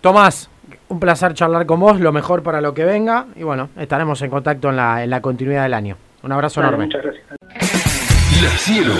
Tomás, 0.01 0.51
un 0.89 1.01
placer 1.01 1.35
charlar 1.35 1.67
con 1.67 1.81
vos, 1.81 2.01
lo 2.01 2.13
mejor 2.13 2.43
para 2.43 2.61
lo 2.61 2.75
que 2.75 2.85
venga 2.85 3.27
y 3.37 3.43
bueno, 3.43 3.71
estaremos 3.79 4.21
en 4.23 4.31
contacto 4.31 4.71
en 4.71 4.77
la, 4.77 5.03
en 5.03 5.11
la 5.11 5.21
continuidad 5.21 5.63
del 5.63 5.75
año. 5.75 5.97
Un 6.23 6.33
abrazo 6.33 6.61
enorme. 6.61 6.87
Muchas 6.87 7.03
gracias. 7.03 7.25
La 8.43 8.51
Cielo, 8.59 8.95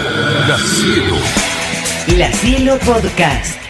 La 0.49 0.57
Cielo. 0.57 1.17
La 2.19 2.33
Cielo 2.33 2.79
Podcast. 2.85 3.64